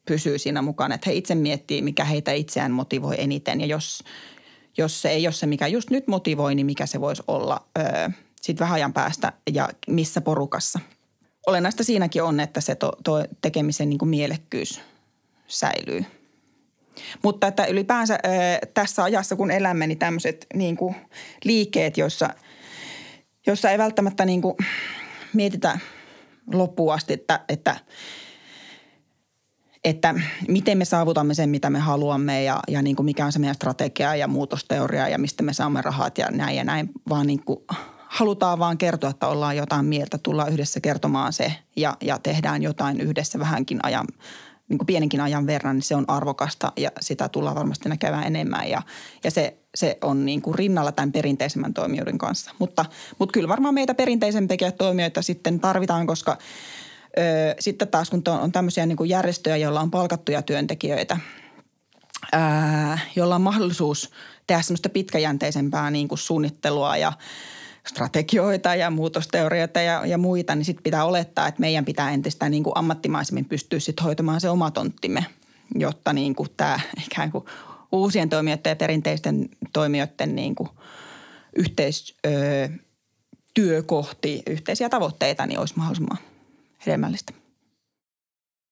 [0.06, 0.94] pysyy siinä mukana.
[0.94, 3.60] Että he itse miettii, mikä heitä itseään motivoi eniten.
[3.60, 4.04] Ja jos,
[4.78, 8.08] jos se ei ole se, mikä just nyt motivoi, niin mikä se voisi olla öö,–
[8.40, 10.80] sitten vähän ajan päästä ja missä porukassa.
[11.46, 14.80] Olennaista siinäkin on, että se to, to tekemisen niin kuin mielekkyys
[15.46, 16.04] säilyy.
[17.22, 20.94] Mutta että ylipäänsä ää, tässä ajassa, kun elämme, niin tämmöiset niin kuin
[21.44, 22.30] liikkeet, joissa,
[23.46, 24.56] jossa ei välttämättä niin kuin
[25.32, 25.78] mietitä
[26.52, 27.76] loppuun asti, että, että–
[29.84, 30.14] että
[30.48, 33.54] miten me saavutamme sen, mitä me haluamme ja, ja niin kuin mikä on se meidän
[33.54, 37.58] strategia ja muutosteoria ja mistä me saamme rahat ja näin ja näin, vaan niin kuin
[38.10, 43.00] halutaan vaan kertoa, että ollaan jotain mieltä, tullaan yhdessä kertomaan se ja, ja tehdään jotain
[43.00, 44.06] yhdessä vähänkin ajan,
[44.68, 48.70] niin kuin pienenkin ajan verran, niin se on arvokasta ja sitä tullaan varmasti näkemään enemmän
[48.70, 48.82] ja,
[49.24, 52.50] ja se, se on niin kuin rinnalla tämän perinteisemmän toimijoiden kanssa.
[52.58, 52.84] Mutta,
[53.18, 56.38] mutta kyllä varmaan meitä perinteisempiä toimijoita sitten tarvitaan, koska
[57.18, 61.16] ö, sitten taas kun on, tämmöisiä niin kuin järjestöjä, joilla on palkattuja työntekijöitä,
[63.16, 64.10] jolla on mahdollisuus
[64.46, 67.12] tehdä semmoista pitkäjänteisempää niin kuin suunnittelua ja–
[67.88, 72.64] strategioita ja muutosteorioita ja, ja muita, niin sitten pitää olettaa, että meidän pitää entistä niin
[72.64, 75.26] kuin ammattimaisemmin pystyä sitten hoitamaan se oma tonttimme,
[75.74, 77.44] jotta niin kuin tämä ikään kuin
[77.92, 80.68] uusien toimijoiden ja perinteisten toimijoiden niin kuin
[81.56, 82.68] yhteistyö
[83.86, 86.18] kohti yhteisiä tavoitteita, niin olisi mahdollisimman
[86.86, 87.32] hedelmällistä.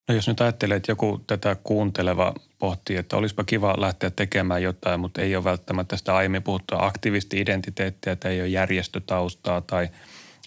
[0.09, 5.01] No jos nyt ajattelee, että joku tätä kuunteleva pohtii, että olisipa kiva lähteä tekemään jotain,
[5.01, 9.89] mutta ei ole välttämättä sitä aiemmin puhuttua aktivisti-identiteettiä, että ei ole järjestötaustaa tai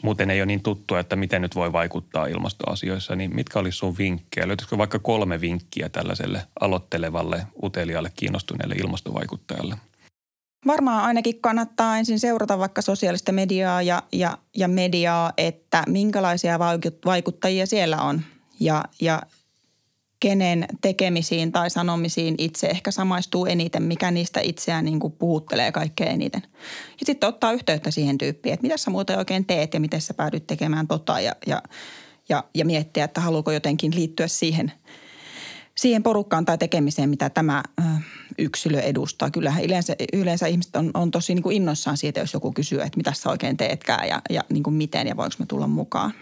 [0.03, 3.97] muuten ei ole niin tuttua, että miten nyt voi vaikuttaa ilmastoasioissa, niin mitkä olisi sun
[3.97, 4.47] vinkkejä?
[4.47, 9.77] Löytyisikö vaikka kolme vinkkiä tällaiselle aloittelevalle, uteliaalle, kiinnostuneelle ilmastovaikuttajalle?
[10.67, 16.59] Varmaan ainakin kannattaa ensin seurata vaikka sosiaalista mediaa ja, ja, ja mediaa, että minkälaisia
[17.05, 18.21] vaikuttajia siellä on.
[18.59, 19.21] Ja, ja
[20.21, 26.11] kenen tekemisiin tai sanomisiin itse ehkä samaistuu eniten, mikä niistä itseään niin kuin puhuttelee kaikkein
[26.11, 26.41] eniten.
[26.99, 30.13] Ja sitten ottaa yhteyttä siihen tyyppiin, että mitä sä muuten oikein teet ja miten sä
[30.13, 31.61] päädyt tekemään tota ja, ja,
[32.29, 34.71] ja, ja miettiä, että haluuko jotenkin liittyä siihen,
[35.75, 37.63] siihen porukkaan tai tekemiseen, mitä tämä
[38.37, 39.31] yksilö edustaa.
[39.31, 42.97] Kyllähän yleensä, yleensä ihmiset on, on tosi niin kuin innoissaan siitä, jos joku kysyy, että
[42.97, 46.13] mitä sä oikein teetkään ja, ja niin kuin miten ja voinko me tulla mukaan.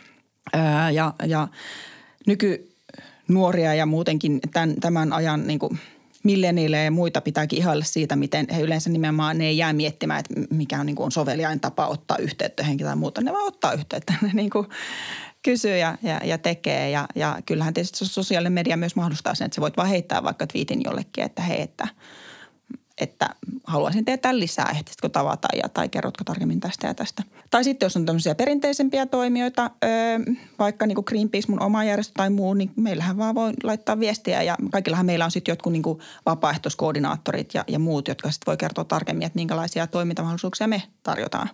[0.94, 1.48] Ja, ja
[2.28, 2.69] nyky,
[3.30, 5.80] nuoria ja muutenkin tämän, tämän ajan niin kuin
[6.24, 10.56] milleniille ja muita pitääkin ihailla siitä, miten he yleensä nimenomaan ne ei jää miettimään, että
[10.56, 13.22] mikä on, niin kuin on soveliain tapa ottaa yhteyttä johonkin tai muuta.
[13.22, 14.68] Ne vaan ottaa yhteyttä, ne niin kuin
[15.44, 16.90] kysyy ja, ja, ja tekee.
[16.90, 20.48] Ja, ja kyllähän tietysti sosiaalinen media myös mahdollistaa sen, että sä voit vaan heittää vaikka
[20.48, 21.88] twiitin jollekin, että hei, että–
[23.00, 23.30] että
[23.64, 27.24] haluaisin tehdä lisää, ehtisitkö tavata ja, tai kerrotko tarkemmin tästä ja tästä.
[27.50, 29.90] Tai sitten jos on tämmöisiä perinteisempiä toimijoita, öö,
[30.60, 34.44] vaikka niin kuin Greenpeace, mun oma järjestö tai muu, niin meillähän vaan voi laittaa viestiä
[34.44, 38.58] ja kaikillahan meillä on sitten jotkut niin kuin vapaaehtoiskoordinaattorit ja, ja muut, jotka sitten voi
[38.58, 41.50] kertoa tarkemmin, että minkälaisia toimintamahdollisuuksia me tarjotaan.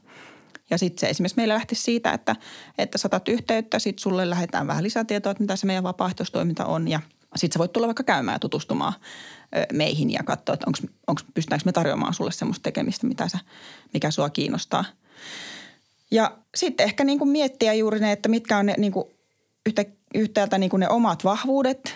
[0.69, 2.35] Ja sitten se esimerkiksi meillä lähti siitä, että,
[2.77, 6.99] että saatat yhteyttä, sitten sulle lähdetään vähän lisätietoa, että mitä se meidän vapaaehtoistoiminta on ja
[7.36, 8.93] sitten sä voit tulla vaikka käymään ja tutustumaan
[9.73, 13.39] meihin ja katsoa, että onko, onko, pystytäänkö me tarjoamaan sulle semmoista tekemistä, mitä sä,
[13.93, 14.86] mikä sua kiinnostaa.
[16.11, 19.05] Ja sitten ehkä niin kuin miettiä juuri ne, että mitkä on ne niin kuin
[19.65, 21.95] yhtä, yhtäältä niin kuin ne omat vahvuudet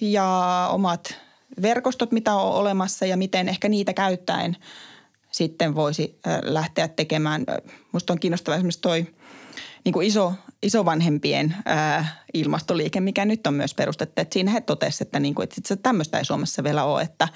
[0.00, 1.14] ja omat
[1.62, 4.56] verkostot, mitä on olemassa ja miten ehkä niitä käyttäen
[5.30, 7.44] sitten voisi lähteä tekemään.
[7.92, 9.06] Musta on kiinnostavaa esimerkiksi toi–
[9.84, 14.22] niin iso, isovanhempien ää, ilmastoliike, mikä nyt on myös perustettu.
[14.22, 17.28] Että siinä he totesivat, että, niin kuin, että tämmöistä ei Suomessa vielä ole, että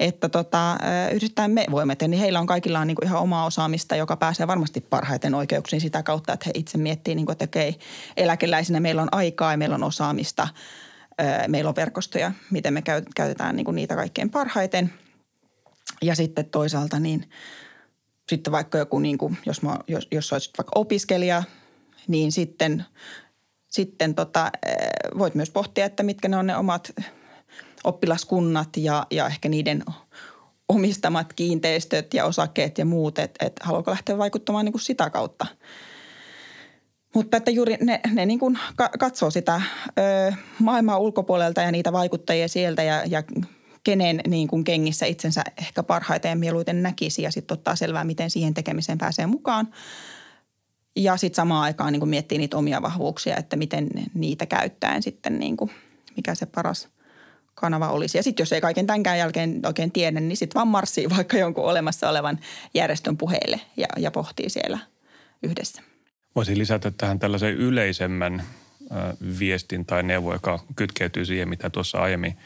[0.00, 0.76] että tota,
[1.12, 4.80] yhdistään me voimme niin heillä on kaikilla on niin ihan omaa osaamista, joka pääsee varmasti
[4.80, 7.76] parhaiten oikeuksiin sitä kautta, että he itse miettii, niin kuin, että okei,
[8.16, 10.48] eläkeläisinä meillä on aikaa ja meillä on osaamista
[11.48, 12.82] Meillä on verkostoja, miten me
[13.14, 14.92] käytetään niin niitä kaikkein parhaiten.
[16.04, 17.30] Ja sitten toisaalta niin
[18.28, 21.42] sitten vaikka joku, niin kuin, jos, mä, jos, jos olisit vaikka opiskelija,
[22.08, 22.84] niin sitten,
[23.68, 24.52] sitten tota,
[25.18, 26.92] voit myös pohtia, että mitkä ne on ne omat
[27.84, 29.84] oppilaskunnat ja, ja ehkä niiden
[30.68, 35.46] omistamat kiinteistöt ja osakkeet ja muut, että et haluatko lähteä vaikuttamaan niin kuin sitä kautta.
[37.14, 38.58] Mutta että juuri ne, ne niin kuin
[38.98, 39.62] katsoo sitä
[39.98, 43.22] ö, maailmaa ulkopuolelta ja niitä vaikuttajia sieltä ja, ja
[43.84, 48.30] kenen niin kuin kengissä itsensä ehkä parhaiten ja mieluiten näkisi ja sitten ottaa selvää, miten
[48.30, 49.68] siihen tekemiseen pääsee mukaan.
[50.96, 55.38] Ja sitten samaan aikaan niin kuin miettii niitä omia vahvuuksia, että miten niitä käyttäen sitten
[55.38, 55.70] niin kuin,
[56.16, 56.88] mikä se paras
[57.54, 58.18] kanava olisi.
[58.18, 61.64] Ja sitten jos ei kaiken tämänkään jälkeen oikein tiedä, niin sitten vaan marssii vaikka jonkun
[61.64, 62.38] olemassa olevan
[62.74, 64.78] järjestön puheille ja, ja pohtii siellä
[65.42, 65.82] yhdessä.
[66.34, 68.42] Voisin lisätä tähän tällaisen yleisemmän
[69.38, 72.36] viestin tai neuvo, joka kytkeytyy siihen, mitä tuossa aiemmin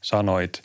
[0.00, 0.62] sanoit.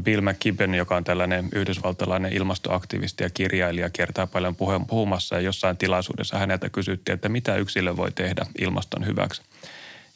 [0.00, 6.38] Bill McKibben, joka on tällainen yhdysvaltalainen ilmastoaktivisti ja kirjailija, kertaa paljon puhumassa ja jossain tilaisuudessa
[6.38, 9.42] häneltä kysyttiin, että mitä yksilö voi tehdä ilmaston hyväksi.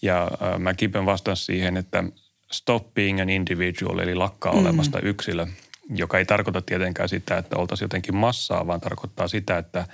[0.03, 2.05] Ja McKibben vastasi siihen, että
[2.53, 4.59] stop being an individual, eli lakkaa mm.
[4.59, 5.47] olemasta yksilö,
[5.95, 9.87] joka ei tarkoita tietenkään sitä, että oltaisiin jotenkin massaa, vaan tarkoittaa sitä, että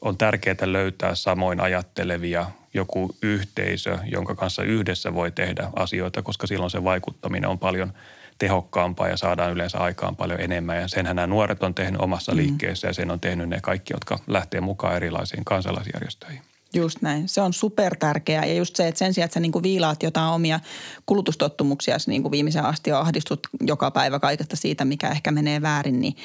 [0.00, 6.70] on tärkeää löytää samoin ajattelevia joku yhteisö, jonka kanssa yhdessä voi tehdä asioita, koska silloin
[6.70, 7.92] se vaikuttaminen on paljon
[8.38, 10.80] tehokkaampaa ja saadaan yleensä aikaan paljon enemmän.
[10.80, 12.36] Ja senhän nämä nuoret on tehnyt omassa mm.
[12.36, 16.40] liikkeessä ja sen on tehnyt ne kaikki, jotka lähtee mukaan erilaisiin kansalaisjärjestöihin.
[16.74, 17.28] Just näin.
[17.28, 18.44] Se on super tärkeää.
[18.44, 20.60] Ja just se, että sen sijaan, että sä niin kuin viilaat jotain omia
[21.06, 26.00] kulutustottumuksia, niin kuin viimeisen asti on ahdistut joka päivä kaikesta siitä, mikä ehkä menee väärin,
[26.00, 26.16] niin,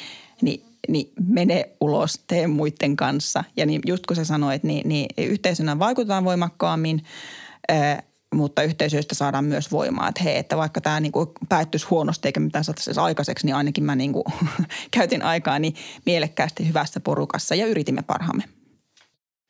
[0.41, 3.43] niin, niin mene ulos, tee muiden kanssa.
[3.57, 7.03] Ja niin just kun sä sanoit, niin, niin yhteisönä vaikutetaan voimakkaammin,
[7.70, 8.03] ää,
[8.36, 11.11] mutta yhteisöistä saadaan myös voimaa, että hei, että vaikka tämä niin
[11.49, 14.23] päättyisi huonosti eikä mitään saataisi aikaiseksi, niin ainakin mä niin kuin
[14.97, 15.75] käytin aikaa niin
[16.05, 18.43] mielekkäästi hyvässä porukassa ja yritimme parhaamme.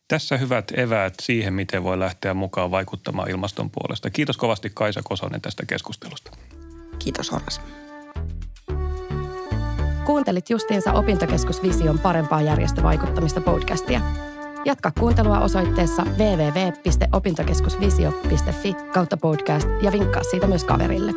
[0.07, 4.09] Tässä hyvät eväät siihen, miten voi lähteä mukaan vaikuttamaan ilmaston puolesta.
[4.09, 6.32] Kiitos kovasti Kaisa Kosonen tästä keskustelusta.
[6.99, 7.61] Kiitos Horas.
[10.05, 14.01] Kuuntelit justiinsa Opintokeskus Vision parempaa järjestövaikuttamista podcastia.
[14.66, 21.12] Jatka kuuntelua osoitteessa www.opintokeskusvisio.fi kautta podcast ja vinkkaa siitä myös kaverille.